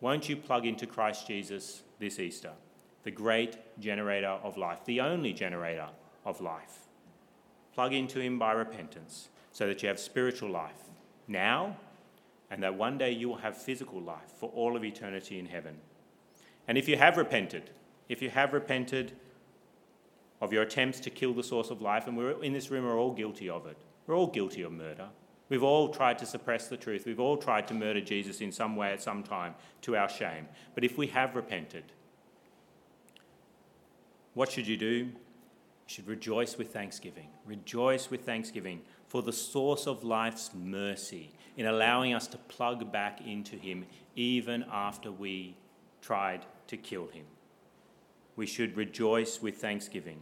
Won't 0.01 0.27
you 0.27 0.35
plug 0.35 0.65
into 0.65 0.87
Christ 0.87 1.27
Jesus 1.27 1.83
this 1.99 2.19
Easter, 2.19 2.51
the 3.03 3.11
great 3.11 3.57
generator 3.79 4.39
of 4.43 4.57
life, 4.57 4.83
the 4.83 4.99
only 4.99 5.31
generator 5.31 5.87
of 6.25 6.41
life? 6.41 6.87
Plug 7.73 7.93
into 7.93 8.19
him 8.19 8.37
by 8.37 8.51
repentance 8.51 9.29
so 9.51 9.67
that 9.67 9.81
you 9.81 9.87
have 9.87 9.99
spiritual 9.99 10.49
life 10.49 10.89
now 11.27 11.77
and 12.49 12.61
that 12.63 12.75
one 12.75 12.97
day 12.97 13.11
you 13.11 13.29
will 13.29 13.37
have 13.37 13.55
physical 13.55 14.01
life 14.01 14.33
for 14.39 14.49
all 14.49 14.75
of 14.75 14.83
eternity 14.83 15.39
in 15.39 15.45
heaven. 15.45 15.77
And 16.67 16.77
if 16.77 16.89
you 16.89 16.97
have 16.97 17.17
repented, 17.17 17.69
if 18.09 18.21
you 18.21 18.29
have 18.29 18.53
repented 18.53 19.13
of 20.41 20.51
your 20.51 20.63
attempts 20.63 20.99
to 21.01 21.09
kill 21.09 21.33
the 21.33 21.43
source 21.43 21.69
of 21.69 21.81
life, 21.81 22.07
and 22.07 22.17
we're 22.17 22.43
in 22.43 22.51
this 22.51 22.71
room 22.71 22.85
are 22.85 22.97
all 22.97 23.13
guilty 23.13 23.47
of 23.47 23.67
it. 23.67 23.77
We're 24.07 24.17
all 24.17 24.27
guilty 24.27 24.63
of 24.63 24.71
murder. 24.71 25.09
We've 25.51 25.63
all 25.63 25.89
tried 25.89 26.17
to 26.19 26.25
suppress 26.25 26.69
the 26.69 26.77
truth. 26.77 27.05
We've 27.05 27.19
all 27.19 27.35
tried 27.35 27.67
to 27.67 27.73
murder 27.73 27.99
Jesus 27.99 28.39
in 28.39 28.53
some 28.53 28.77
way 28.77 28.93
at 28.93 29.01
some 29.01 29.21
time 29.21 29.53
to 29.81 29.97
our 29.97 30.07
shame. 30.07 30.47
But 30.73 30.85
if 30.85 30.97
we 30.97 31.07
have 31.07 31.35
repented, 31.35 31.83
what 34.33 34.49
should 34.49 34.65
you 34.65 34.77
do? 34.77 34.87
You 34.87 35.13
should 35.87 36.07
rejoice 36.07 36.57
with 36.57 36.71
thanksgiving. 36.71 37.27
Rejoice 37.45 38.09
with 38.09 38.25
thanksgiving 38.25 38.79
for 39.09 39.21
the 39.21 39.33
source 39.33 39.87
of 39.87 40.05
life's 40.05 40.51
mercy 40.55 41.33
in 41.57 41.65
allowing 41.65 42.13
us 42.13 42.27
to 42.27 42.37
plug 42.37 42.89
back 42.89 43.19
into 43.27 43.57
Him 43.57 43.85
even 44.15 44.63
after 44.71 45.11
we 45.11 45.57
tried 46.01 46.45
to 46.67 46.77
kill 46.77 47.07
Him. 47.07 47.25
We 48.37 48.45
should 48.45 48.77
rejoice 48.77 49.41
with 49.41 49.57
thanksgiving. 49.57 50.21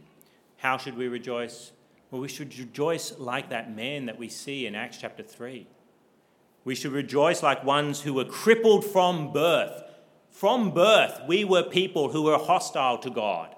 How 0.56 0.76
should 0.76 0.96
we 0.96 1.06
rejoice? 1.06 1.70
Well, 2.10 2.20
we 2.20 2.28
should 2.28 2.56
rejoice 2.58 3.18
like 3.18 3.50
that 3.50 3.74
man 3.74 4.06
that 4.06 4.18
we 4.18 4.28
see 4.28 4.66
in 4.66 4.74
Acts 4.74 4.98
chapter 4.98 5.22
3. 5.22 5.66
We 6.64 6.74
should 6.74 6.92
rejoice 6.92 7.42
like 7.42 7.64
ones 7.64 8.00
who 8.00 8.14
were 8.14 8.24
crippled 8.24 8.84
from 8.84 9.32
birth. 9.32 9.82
From 10.30 10.72
birth, 10.72 11.22
we 11.26 11.44
were 11.44 11.62
people 11.62 12.10
who 12.10 12.22
were 12.22 12.38
hostile 12.38 12.98
to 12.98 13.10
God. 13.10 13.54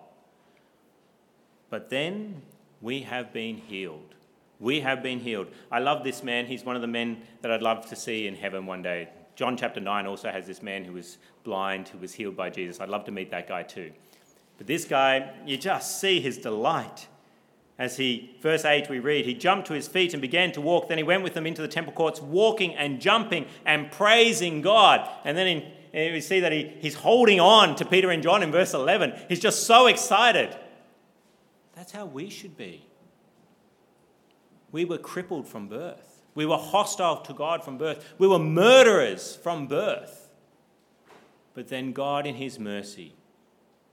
But 1.70 1.88
then 1.88 2.42
we 2.80 3.02
have 3.02 3.32
been 3.32 3.56
healed. 3.56 4.14
We 4.60 4.80
have 4.80 5.02
been 5.02 5.20
healed. 5.20 5.48
I 5.70 5.78
love 5.78 6.04
this 6.04 6.22
man. 6.22 6.46
He's 6.46 6.64
one 6.64 6.76
of 6.76 6.82
the 6.82 6.88
men 6.88 7.22
that 7.40 7.50
I'd 7.50 7.62
love 7.62 7.86
to 7.88 7.96
see 7.96 8.26
in 8.26 8.36
heaven 8.36 8.66
one 8.66 8.82
day. 8.82 9.08
John 9.34 9.56
chapter 9.56 9.80
9 9.80 10.06
also 10.06 10.30
has 10.30 10.46
this 10.46 10.62
man 10.62 10.84
who 10.84 10.92
was 10.92 11.18
blind, 11.42 11.88
who 11.88 11.98
was 11.98 12.12
healed 12.12 12.36
by 12.36 12.50
Jesus. 12.50 12.80
I'd 12.80 12.90
love 12.90 13.04
to 13.06 13.10
meet 13.10 13.30
that 13.30 13.48
guy 13.48 13.62
too. 13.62 13.92
But 14.58 14.66
this 14.66 14.84
guy, 14.84 15.32
you 15.46 15.56
just 15.56 16.00
see 16.00 16.20
his 16.20 16.38
delight. 16.38 17.08
As 17.78 17.96
he, 17.96 18.36
verse 18.40 18.64
8, 18.64 18.88
we 18.90 18.98
read, 18.98 19.24
he 19.24 19.34
jumped 19.34 19.66
to 19.68 19.72
his 19.72 19.88
feet 19.88 20.12
and 20.12 20.20
began 20.20 20.52
to 20.52 20.60
walk. 20.60 20.88
Then 20.88 20.98
he 20.98 21.04
went 21.04 21.22
with 21.22 21.34
them 21.34 21.46
into 21.46 21.62
the 21.62 21.68
temple 21.68 21.92
courts, 21.92 22.20
walking 22.20 22.74
and 22.74 23.00
jumping 23.00 23.46
and 23.64 23.90
praising 23.90 24.60
God. 24.60 25.08
And 25.24 25.36
then 25.36 25.46
in, 25.46 25.72
eh, 25.94 26.12
we 26.12 26.20
see 26.20 26.40
that 26.40 26.52
he, 26.52 26.72
he's 26.80 26.94
holding 26.94 27.40
on 27.40 27.74
to 27.76 27.84
Peter 27.84 28.10
and 28.10 28.22
John 28.22 28.42
in 28.42 28.52
verse 28.52 28.74
11. 28.74 29.14
He's 29.28 29.40
just 29.40 29.66
so 29.66 29.86
excited. 29.86 30.56
That's 31.74 31.92
how 31.92 32.06
we 32.06 32.28
should 32.28 32.56
be. 32.56 32.86
We 34.70 34.84
were 34.84 34.98
crippled 34.98 35.48
from 35.48 35.68
birth. 35.68 36.22
We 36.34 36.46
were 36.46 36.56
hostile 36.56 37.20
to 37.22 37.34
God 37.34 37.64
from 37.64 37.78
birth. 37.78 38.14
We 38.18 38.26
were 38.26 38.38
murderers 38.38 39.36
from 39.36 39.66
birth. 39.66 40.30
But 41.54 41.68
then 41.68 41.92
God, 41.92 42.26
in 42.26 42.36
His 42.36 42.58
mercy, 42.58 43.14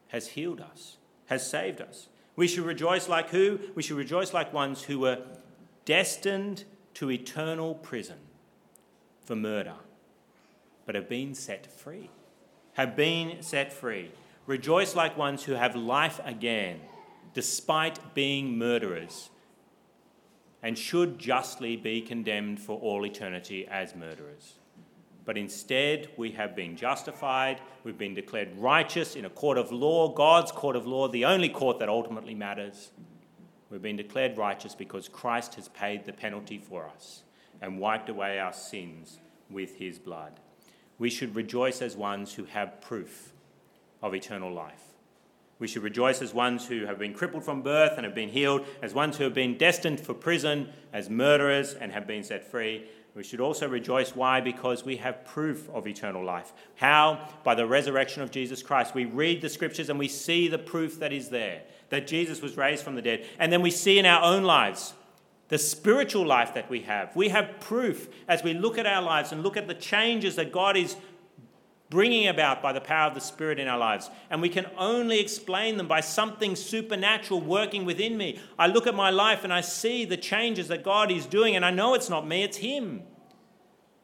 has 0.10 0.30
healed 0.30 0.62
us, 0.62 0.98
has 1.26 1.50
saved 1.50 1.82
us. 1.82 2.08
We 2.40 2.48
should 2.48 2.64
rejoice 2.64 3.10
like 3.10 3.32
who? 3.32 3.60
We 3.76 3.84
should 3.84 3.98
rejoice 3.98 4.34
like 4.34 4.54
ones 4.54 4.84
who 4.84 5.00
were 5.00 5.24
destined 5.84 6.64
to 6.94 7.12
eternal 7.12 7.76
prison 7.76 8.16
for 9.26 9.36
murder, 9.36 9.74
but 10.86 10.96
have 10.96 11.10
been 11.10 11.36
set 11.36 11.70
free. 11.70 12.10
Have 12.76 12.96
been 12.96 13.42
set 13.42 13.74
free. 13.74 14.12
Rejoice 14.46 14.96
like 14.96 15.18
ones 15.18 15.44
who 15.44 15.52
have 15.52 15.76
life 15.76 16.22
again, 16.24 16.80
despite 17.34 18.16
being 18.16 18.58
murderers 18.58 19.32
and 20.64 20.78
should 20.78 21.20
justly 21.20 21.76
be 21.76 22.00
condemned 22.00 22.62
for 22.62 22.80
all 22.80 23.06
eternity 23.06 23.68
as 23.68 23.98
murderers. 23.98 24.59
But 25.30 25.38
instead, 25.38 26.10
we 26.18 26.32
have 26.32 26.56
been 26.56 26.76
justified, 26.76 27.62
we've 27.84 28.00
been 28.00 28.16
declared 28.16 28.50
righteous 28.58 29.16
in 29.16 29.26
a 29.26 29.30
court 29.30 29.60
of 29.60 29.72
law, 29.72 30.12
God's 30.12 30.52
court 30.52 30.76
of 30.76 30.88
law, 30.88 31.08
the 31.08 31.26
only 31.26 31.50
court 31.50 31.78
that 31.78 31.88
ultimately 31.88 32.34
matters. 32.34 32.90
We've 33.70 33.80
been 33.80 33.96
declared 33.96 34.40
righteous 34.40 34.74
because 34.74 35.08
Christ 35.08 35.54
has 35.54 35.68
paid 35.68 36.04
the 36.04 36.14
penalty 36.14 36.58
for 36.58 36.88
us 36.88 37.22
and 37.62 37.80
wiped 37.80 38.10
away 38.10 38.40
our 38.40 38.54
sins 38.54 39.20
with 39.52 39.76
his 39.76 40.00
blood. 40.00 40.40
We 40.98 41.12
should 41.12 41.36
rejoice 41.36 41.84
as 41.84 41.96
ones 41.96 42.34
who 42.34 42.46
have 42.46 42.82
proof 42.82 43.32
of 44.02 44.16
eternal 44.16 44.52
life. 44.52 44.96
We 45.60 45.68
should 45.68 45.84
rejoice 45.84 46.24
as 46.24 46.34
ones 46.34 46.66
who 46.66 46.88
have 46.88 46.98
been 46.98 47.14
crippled 47.14 47.44
from 47.44 47.62
birth 47.62 47.94
and 47.98 48.06
have 48.06 48.16
been 48.16 48.30
healed, 48.30 48.66
as 48.82 48.96
ones 48.96 49.18
who 49.18 49.26
have 49.26 49.36
been 49.36 49.60
destined 49.60 50.00
for 50.00 50.16
prison, 50.16 50.70
as 50.92 51.08
murderers 51.08 51.76
and 51.76 51.92
have 51.92 52.08
been 52.08 52.24
set 52.24 52.50
free. 52.50 52.90
We 53.16 53.24
should 53.24 53.42
also 53.42 53.68
rejoice. 53.68 54.16
Why? 54.16 54.40
Because 54.40 54.86
we 54.86 54.98
have 54.98 55.26
proof 55.26 55.70
of 55.70 55.88
eternal 55.88 56.24
life. 56.24 56.54
How? 56.76 57.28
By 57.44 57.56
the 57.56 57.66
resurrection 57.66 58.22
of 58.22 58.32
Jesus 58.32 58.62
Christ. 58.64 58.94
We 58.94 59.06
read 59.06 59.42
the 59.42 59.50
scriptures 59.50 59.90
and 59.90 60.00
we 60.00 60.08
see 60.08 60.48
the 60.48 60.60
proof 60.60 61.00
that 61.00 61.12
is 61.12 61.30
there, 61.30 61.64
that 61.90 62.08
Jesus 62.08 62.42
was 62.42 62.56
raised 62.56 62.84
from 62.84 62.96
the 62.96 63.02
dead. 63.02 63.26
And 63.40 63.52
then 63.52 63.62
we 63.62 63.72
see 63.72 64.00
in 64.00 64.06
our 64.06 64.24
own 64.24 64.44
lives 64.44 64.94
the 65.50 65.58
spiritual 65.58 66.26
life 66.26 66.54
that 66.54 66.70
we 66.70 66.82
have. 66.82 67.16
We 67.16 67.30
have 67.30 67.60
proof 67.60 68.08
as 68.28 68.44
we 68.44 68.54
look 68.54 68.78
at 68.78 68.86
our 68.86 69.02
lives 69.02 69.32
and 69.32 69.44
look 69.44 69.58
at 69.58 69.68
the 69.68 69.74
changes 69.74 70.36
that 70.36 70.52
God 70.52 70.78
is 70.78 70.96
bringing 71.90 72.28
about 72.28 72.62
by 72.62 72.72
the 72.72 72.82
power 72.82 73.08
of 73.08 73.16
the 73.16 73.22
Spirit 73.22 73.60
in 73.60 73.68
our 73.68 73.78
lives. 73.78 74.10
And 74.30 74.42
we 74.42 74.50
can 74.50 74.68
only 74.78 75.20
explain 75.20 75.78
them 75.78 75.88
by 75.88 76.02
something 76.02 76.56
supernatural 76.56 77.42
working 77.42 77.84
within 77.84 78.16
me. 78.16 78.40
I 78.58 78.68
look 78.68 78.86
at 78.86 78.96
my 78.96 79.10
life 79.10 79.44
and 79.44 79.52
I 79.52 79.62
see 79.62 80.06
the 80.06 80.18
changes 80.18 80.68
that 80.68 80.84
God 80.84 81.12
is 81.12 81.26
doing, 81.26 81.56
and 81.56 81.66
I 81.66 81.72
know 81.72 81.96
it's 81.96 82.10
not 82.10 82.28
me, 82.28 82.44
it's 82.44 82.58
Him. 82.58 83.04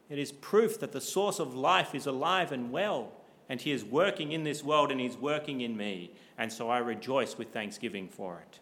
It 0.10 0.20
is 0.20 0.32
proof 0.32 0.80
that 0.80 0.92
the 0.92 1.02
source 1.02 1.40
of 1.40 1.56
life 1.56 1.96
is 1.96 2.06
alive 2.06 2.52
and 2.52 2.72
well, 2.72 3.12
and 3.50 3.62
He 3.62 3.72
is 3.72 3.84
working 3.84 4.32
in 4.32 4.44
this 4.44 4.64
world 4.64 4.92
and 4.92 5.00
He's 5.00 5.18
working 5.18 5.62
in 5.62 5.78
me. 5.78 6.12
And 6.38 6.52
so 6.52 6.70
I 6.70 6.80
rejoice 6.80 7.38
with 7.38 7.50
thanksgiving 7.50 8.08
for 8.08 8.40
it. 8.40 8.60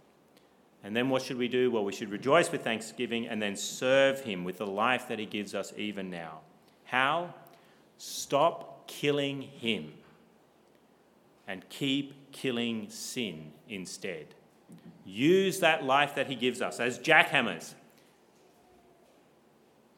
And 0.83 0.93
then 0.93 1.09
what 1.09 1.21
should 1.21 1.37
we 1.37 1.47
do? 1.47 1.71
Well, 1.71 1.85
we 1.85 1.93
should 1.93 2.11
rejoice 2.11 2.51
with 2.51 2.63
thanksgiving 2.63 3.27
and 3.27 3.41
then 3.41 3.55
serve 3.55 4.21
Him 4.21 4.43
with 4.43 4.57
the 4.57 4.67
life 4.67 5.07
that 5.07 5.17
He 5.17 5.25
gives 5.25 5.55
us 5.55 5.71
even 5.77 6.09
now. 6.09 6.41
How? 6.83 7.33
Stop 7.97 8.72
killing 8.87 9.41
Him 9.41 9.93
and 11.47 11.67
keep 11.69 12.31
killing 12.31 12.89
sin 12.89 13.51
instead. 13.69 14.27
Use 15.05 15.59
that 15.59 15.83
life 15.83 16.15
that 16.15 16.27
He 16.27 16.35
gives 16.35 16.61
us 16.61 16.79
as 16.79 16.99
jackhammers 16.99 17.73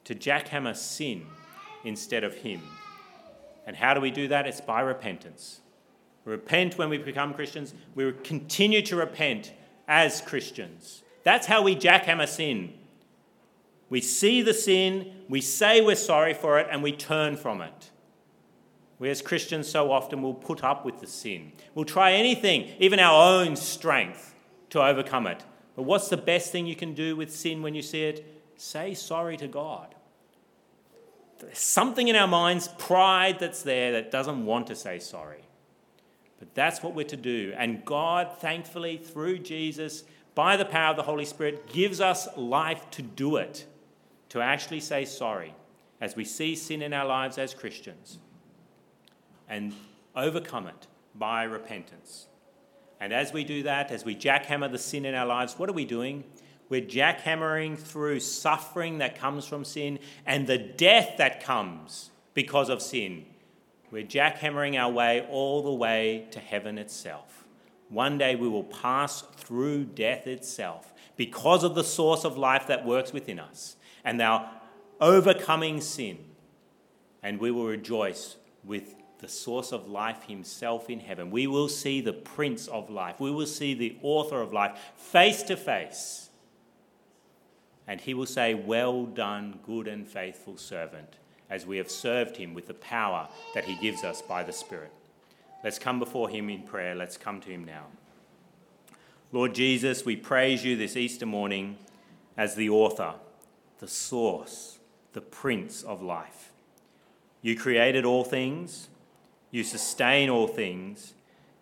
to 0.06 0.16
jackhammer 0.16 0.76
sin 0.76 1.26
instead 1.84 2.24
of 2.24 2.36
Him. 2.36 2.62
And 3.68 3.76
how 3.76 3.94
do 3.94 4.02
we 4.02 4.12
do 4.12 4.28
that? 4.28 4.48
It's 4.48 4.62
by 4.62 4.82
repentance. 4.82 5.62
We 6.26 6.32
repent 6.32 6.78
when 6.78 6.90
we 6.90 6.98
become 6.98 7.34
Christians, 7.34 7.74
we 7.94 8.12
continue 8.24 8.82
to 8.84 8.96
repent 8.96 9.54
as 9.88 10.22
Christians. 10.22 11.04
That's 11.24 11.46
how 11.46 11.62
we 11.62 11.76
jackhammer 11.76 12.28
sin. 12.28 12.74
We 13.90 14.02
see 14.02 14.42
the 14.42 14.54
sin, 14.54 15.12
we 15.30 15.42
say 15.42 15.82
we're 15.82 15.96
sorry 15.96 16.34
for 16.34 16.58
it, 16.60 16.68
and 16.72 16.82
we 16.82 16.92
turn 16.92 17.38
from 17.38 17.62
it. 17.62 17.92
We 18.98 19.10
as 19.10 19.22
Christians 19.22 19.68
so 19.68 19.92
often 19.92 20.22
will 20.22 20.34
put 20.34 20.64
up 20.64 20.86
with 20.86 21.02
the 21.02 21.08
sin. 21.08 21.52
We'll 21.74 21.86
try 21.86 22.14
anything, 22.14 22.70
even 22.80 23.00
our 23.00 23.42
own 23.42 23.56
strength, 23.56 24.34
to 24.70 24.82
overcome 24.82 25.28
it. 25.28 25.44
But 25.76 25.84
what's 25.84 26.08
the 26.08 26.18
best 26.18 26.52
thing 26.52 26.66
you 26.66 26.76
can 26.76 26.94
do 26.94 27.16
with 27.16 27.34
sin 27.34 27.62
when 27.62 27.76
you 27.76 27.82
see 27.82 28.04
it? 28.04 28.26
Say 28.56 28.94
sorry 28.94 29.36
to 29.38 29.48
God. 29.48 29.94
There's 31.40 31.60
something 31.60 32.08
in 32.08 32.16
our 32.16 32.28
minds, 32.28 32.70
pride 32.78 33.40
that's 33.40 33.64
there, 33.64 33.92
that 33.92 34.12
doesn't 34.12 34.46
want 34.46 34.68
to 34.68 34.76
say 34.76 35.00
sorry. 35.00 35.42
But 36.40 36.56
that's 36.56 36.82
what 36.82 36.96
we're 36.96 37.04
to 37.06 37.18
do. 37.18 37.54
And 37.58 37.84
God, 37.84 38.38
thankfully, 38.40 38.98
through 38.98 39.40
Jesus, 39.40 40.06
by 40.34 40.56
the 40.56 40.66
power 40.66 40.92
of 40.92 40.98
the 40.98 41.04
Holy 41.04 41.26
Spirit, 41.26 41.68
gives 41.68 42.00
us 42.00 42.30
life 42.38 42.90
to 42.92 43.02
do 43.02 43.36
it, 43.36 43.66
to 44.30 44.40
actually 44.40 44.80
say 44.80 45.04
sorry 45.04 45.54
as 46.00 46.16
we 46.16 46.24
see 46.24 46.56
sin 46.56 46.82
in 46.82 46.94
our 46.94 47.06
lives 47.06 47.38
as 47.38 47.54
Christians 47.54 48.20
and 49.50 49.74
overcome 50.16 50.68
it 50.68 50.88
by 51.14 51.44
repentance. 51.44 52.28
And 53.00 53.14
as 53.14 53.34
we 53.34 53.44
do 53.44 53.64
that, 53.64 53.92
as 53.92 54.06
we 54.06 54.16
jackhammer 54.16 54.72
the 54.72 54.78
sin 54.78 55.06
in 55.06 55.16
our 55.16 55.26
lives, 55.26 55.56
what 55.58 55.70
are 55.70 55.74
we 55.74 55.86
doing? 55.86 56.24
We're 56.70 56.82
jackhammering 56.82 57.78
through 57.78 58.22
suffering 58.22 58.98
that 59.00 59.20
comes 59.20 59.46
from 59.46 59.64
sin 59.64 60.00
and 60.26 60.48
the 60.48 60.58
death 60.58 61.16
that 61.18 61.44
comes 61.44 62.10
because 62.34 62.70
of 62.70 62.82
sin. 62.82 63.26
We're 63.92 64.04
jackhammering 64.04 64.78
our 64.80 64.92
way 64.92 65.28
all 65.30 65.62
the 65.62 65.74
way 65.74 66.28
to 66.32 66.40
heaven 66.40 66.78
itself. 66.78 67.46
One 67.90 68.18
day 68.18 68.36
we 68.36 68.50
will 68.50 68.64
pass 68.64 69.22
through 69.38 69.86
death 69.86 70.26
itself 70.26 70.94
because 71.16 71.64
of 71.64 71.76
the 71.76 71.84
source 71.84 72.26
of 72.26 72.38
life 72.38 72.68
that 72.68 72.86
works 72.86 73.14
within 73.14 73.40
us 73.40 73.76
and 74.04 74.20
our 74.22 74.50
overcoming 75.00 75.82
sin. 75.82 76.18
And 77.22 77.40
we 77.40 77.52
will 77.52 77.66
rejoice 77.66 78.38
with 78.64 78.96
the 79.26 79.32
source 79.32 79.72
of 79.72 79.88
life 79.88 80.22
himself 80.28 80.88
in 80.88 81.00
heaven. 81.00 81.32
We 81.32 81.48
will 81.48 81.68
see 81.68 82.00
the 82.00 82.14
Prince 82.14 82.68
of 82.68 82.92
life. 82.92 83.20
We 83.20 83.32
will 83.32 83.48
see 83.48 83.74
the 83.74 83.98
author 84.04 84.40
of 84.40 84.54
life 84.54 84.78
face 84.98 85.42
to 85.44 85.58
face. 85.58 86.30
And 87.88 88.00
he 88.00 88.14
will 88.14 88.28
say, 88.28 88.54
Well 88.54 89.08
done, 89.08 89.58
good 89.66 89.88
and 89.88 90.08
faithful 90.08 90.58
servant, 90.58 91.16
as 91.50 91.66
we 91.66 91.78
have 91.78 91.90
served 91.90 92.38
him 92.38 92.54
with 92.54 92.68
the 92.68 92.76
power 92.76 93.28
that 93.56 93.66
he 93.66 93.76
gives 93.82 94.04
us 94.04 94.22
by 94.22 94.44
the 94.44 94.54
Spirit. 94.54 94.92
Let's 95.64 95.80
come 95.80 95.98
before 95.98 96.30
him 96.30 96.48
in 96.48 96.62
prayer. 96.62 96.94
Let's 96.94 97.18
come 97.18 97.42
to 97.42 97.50
him 97.50 97.64
now. 97.64 97.86
Lord 99.32 99.56
Jesus, 99.56 100.06
we 100.06 100.18
praise 100.18 100.64
you 100.64 100.78
this 100.78 100.96
Easter 100.96 101.26
morning 101.26 101.80
as 102.38 102.54
the 102.54 102.70
author, 102.70 103.16
the 103.80 103.88
source, 103.88 104.78
the 105.14 105.22
Prince 105.22 105.82
of 105.82 106.04
life. 106.04 106.52
You 107.42 107.58
created 107.58 108.06
all 108.06 108.24
things 108.24 108.90
you 109.56 109.64
sustain 109.64 110.30
all 110.30 110.48
things, 110.48 111.14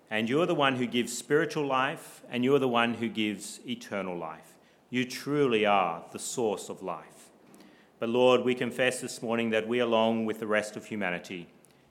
and 0.10 0.28
you're 0.28 0.48
the 0.48 0.56
one 0.56 0.78
who 0.78 0.88
gives 0.88 1.16
spiritual 1.16 1.64
life, 1.64 2.24
and 2.28 2.44
you're 2.44 2.58
the 2.58 2.68
one 2.68 2.96
who 2.96 3.08
gives 3.08 3.60
eternal 3.68 4.18
life. 4.18 4.58
You 4.90 5.06
truly 5.06 5.68
are 5.68 6.04
the 6.12 6.18
source 6.18 6.70
of 6.70 6.82
life. 6.82 7.30
But 8.00 8.10
Lord, 8.10 8.44
we 8.44 8.56
confess 8.56 9.00
this 9.00 9.22
morning 9.22 9.52
that 9.52 9.68
we, 9.68 9.78
along 9.78 10.26
with 10.26 10.40
the 10.40 10.48
rest 10.48 10.76
of 10.76 10.88
humanity, 10.88 11.48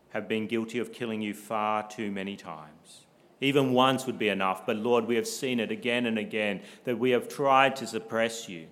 have 0.08 0.26
been 0.26 0.48
guilty 0.48 0.80
of 0.80 0.92
killing 0.92 1.22
you 1.22 1.34
far 1.34 1.88
too 1.88 2.10
many 2.10 2.34
times. 2.34 3.06
Even 3.40 3.72
once 3.72 4.04
would 4.04 4.18
be 4.18 4.28
enough, 4.28 4.66
but 4.66 4.76
Lord, 4.76 5.06
we 5.06 5.14
have 5.14 5.28
seen 5.28 5.60
it 5.60 5.70
again 5.70 6.06
and 6.06 6.18
again 6.18 6.62
that 6.82 6.98
we 6.98 7.12
have 7.12 7.28
tried 7.28 7.76
to 7.76 7.86
suppress 7.86 8.48
you 8.48 8.66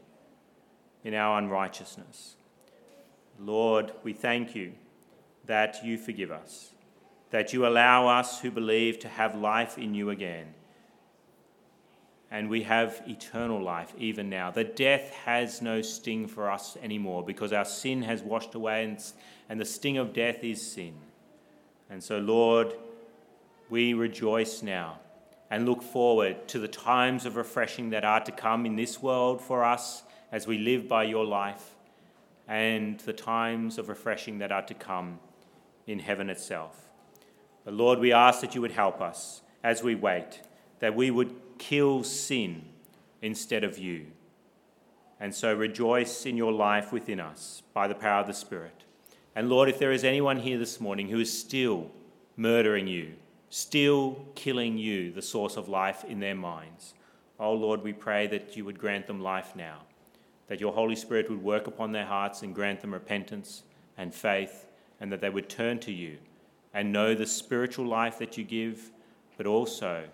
in 1.04 1.14
our 1.14 1.38
unrighteousness. 1.38 2.34
Lord, 3.38 3.92
we 4.02 4.14
thank 4.14 4.56
you 4.56 4.72
that 5.46 5.84
you 5.84 5.96
forgive 5.96 6.32
us 6.32 6.70
that 7.30 7.52
you 7.52 7.66
allow 7.66 8.08
us 8.08 8.40
who 8.40 8.50
believe 8.50 8.98
to 9.00 9.08
have 9.08 9.34
life 9.34 9.78
in 9.78 9.94
you 9.94 10.10
again. 10.10 10.46
And 12.30 12.48
we 12.48 12.62
have 12.62 13.02
eternal 13.08 13.60
life 13.62 13.92
even 13.98 14.28
now. 14.28 14.50
The 14.50 14.64
death 14.64 15.12
has 15.24 15.60
no 15.60 15.82
sting 15.82 16.28
for 16.28 16.50
us 16.50 16.76
anymore 16.82 17.24
because 17.24 17.52
our 17.52 17.64
sin 17.64 18.02
has 18.02 18.22
washed 18.22 18.54
away, 18.54 18.84
and, 18.84 19.02
and 19.48 19.60
the 19.60 19.64
sting 19.64 19.98
of 19.98 20.12
death 20.12 20.44
is 20.44 20.64
sin. 20.64 20.94
And 21.88 22.02
so, 22.02 22.18
Lord, 22.18 22.74
we 23.68 23.94
rejoice 23.94 24.62
now 24.62 25.00
and 25.50 25.66
look 25.66 25.82
forward 25.82 26.46
to 26.48 26.60
the 26.60 26.68
times 26.68 27.26
of 27.26 27.34
refreshing 27.34 27.90
that 27.90 28.04
are 28.04 28.20
to 28.20 28.30
come 28.30 28.64
in 28.64 28.76
this 28.76 29.02
world 29.02 29.40
for 29.40 29.64
us 29.64 30.04
as 30.30 30.46
we 30.46 30.58
live 30.58 30.88
by 30.88 31.02
your 31.02 31.24
life, 31.24 31.74
and 32.46 33.00
the 33.00 33.12
times 33.12 33.78
of 33.78 33.88
refreshing 33.88 34.38
that 34.38 34.52
are 34.52 34.62
to 34.62 34.74
come 34.74 35.18
in 35.88 35.98
heaven 35.98 36.30
itself. 36.30 36.89
But 37.70 37.76
Lord, 37.76 38.00
we 38.00 38.12
ask 38.12 38.40
that 38.40 38.56
you 38.56 38.60
would 38.62 38.72
help 38.72 39.00
us 39.00 39.42
as 39.62 39.80
we 39.80 39.94
wait, 39.94 40.40
that 40.80 40.96
we 40.96 41.12
would 41.12 41.32
kill 41.56 42.02
sin 42.02 42.64
instead 43.22 43.62
of 43.62 43.78
you. 43.78 44.06
And 45.20 45.32
so 45.32 45.54
rejoice 45.54 46.26
in 46.26 46.36
your 46.36 46.50
life 46.50 46.92
within 46.92 47.20
us 47.20 47.62
by 47.72 47.86
the 47.86 47.94
power 47.94 48.22
of 48.22 48.26
the 48.26 48.34
Spirit. 48.34 48.82
And 49.36 49.48
Lord, 49.48 49.68
if 49.68 49.78
there 49.78 49.92
is 49.92 50.02
anyone 50.02 50.40
here 50.40 50.58
this 50.58 50.80
morning 50.80 51.10
who 51.10 51.20
is 51.20 51.32
still 51.32 51.92
murdering 52.36 52.88
you, 52.88 53.12
still 53.50 54.26
killing 54.34 54.76
you, 54.76 55.12
the 55.12 55.22
source 55.22 55.56
of 55.56 55.68
life 55.68 56.02
in 56.02 56.18
their 56.18 56.34
minds, 56.34 56.94
oh 57.38 57.52
Lord, 57.52 57.84
we 57.84 57.92
pray 57.92 58.26
that 58.26 58.56
you 58.56 58.64
would 58.64 58.80
grant 58.80 59.06
them 59.06 59.20
life 59.20 59.54
now, 59.54 59.82
that 60.48 60.58
your 60.58 60.72
Holy 60.72 60.96
Spirit 60.96 61.30
would 61.30 61.44
work 61.44 61.68
upon 61.68 61.92
their 61.92 62.06
hearts 62.06 62.42
and 62.42 62.52
grant 62.52 62.80
them 62.80 62.92
repentance 62.92 63.62
and 63.96 64.12
faith, 64.12 64.66
and 64.98 65.12
that 65.12 65.20
they 65.20 65.30
would 65.30 65.48
turn 65.48 65.78
to 65.78 65.92
you 65.92 66.18
and 66.72 66.92
know 66.92 67.14
the 67.14 67.26
spiritual 67.26 67.86
life 67.86 68.18
that 68.18 68.38
you 68.38 68.44
give, 68.44 68.90
but 69.36 69.46
also 69.46 70.04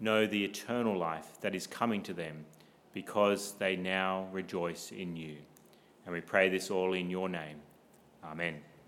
know 0.00 0.26
the 0.26 0.44
eternal 0.44 0.96
life 0.96 1.40
that 1.40 1.54
is 1.54 1.66
coming 1.66 2.02
to 2.02 2.12
them 2.12 2.44
because 2.92 3.52
they 3.52 3.76
now 3.76 4.26
rejoice 4.32 4.90
in 4.90 5.16
you. 5.16 5.36
And 6.04 6.14
we 6.14 6.20
pray 6.20 6.48
this 6.48 6.70
all 6.70 6.94
in 6.94 7.10
your 7.10 7.28
name. 7.28 7.58
Amen. 8.24 8.56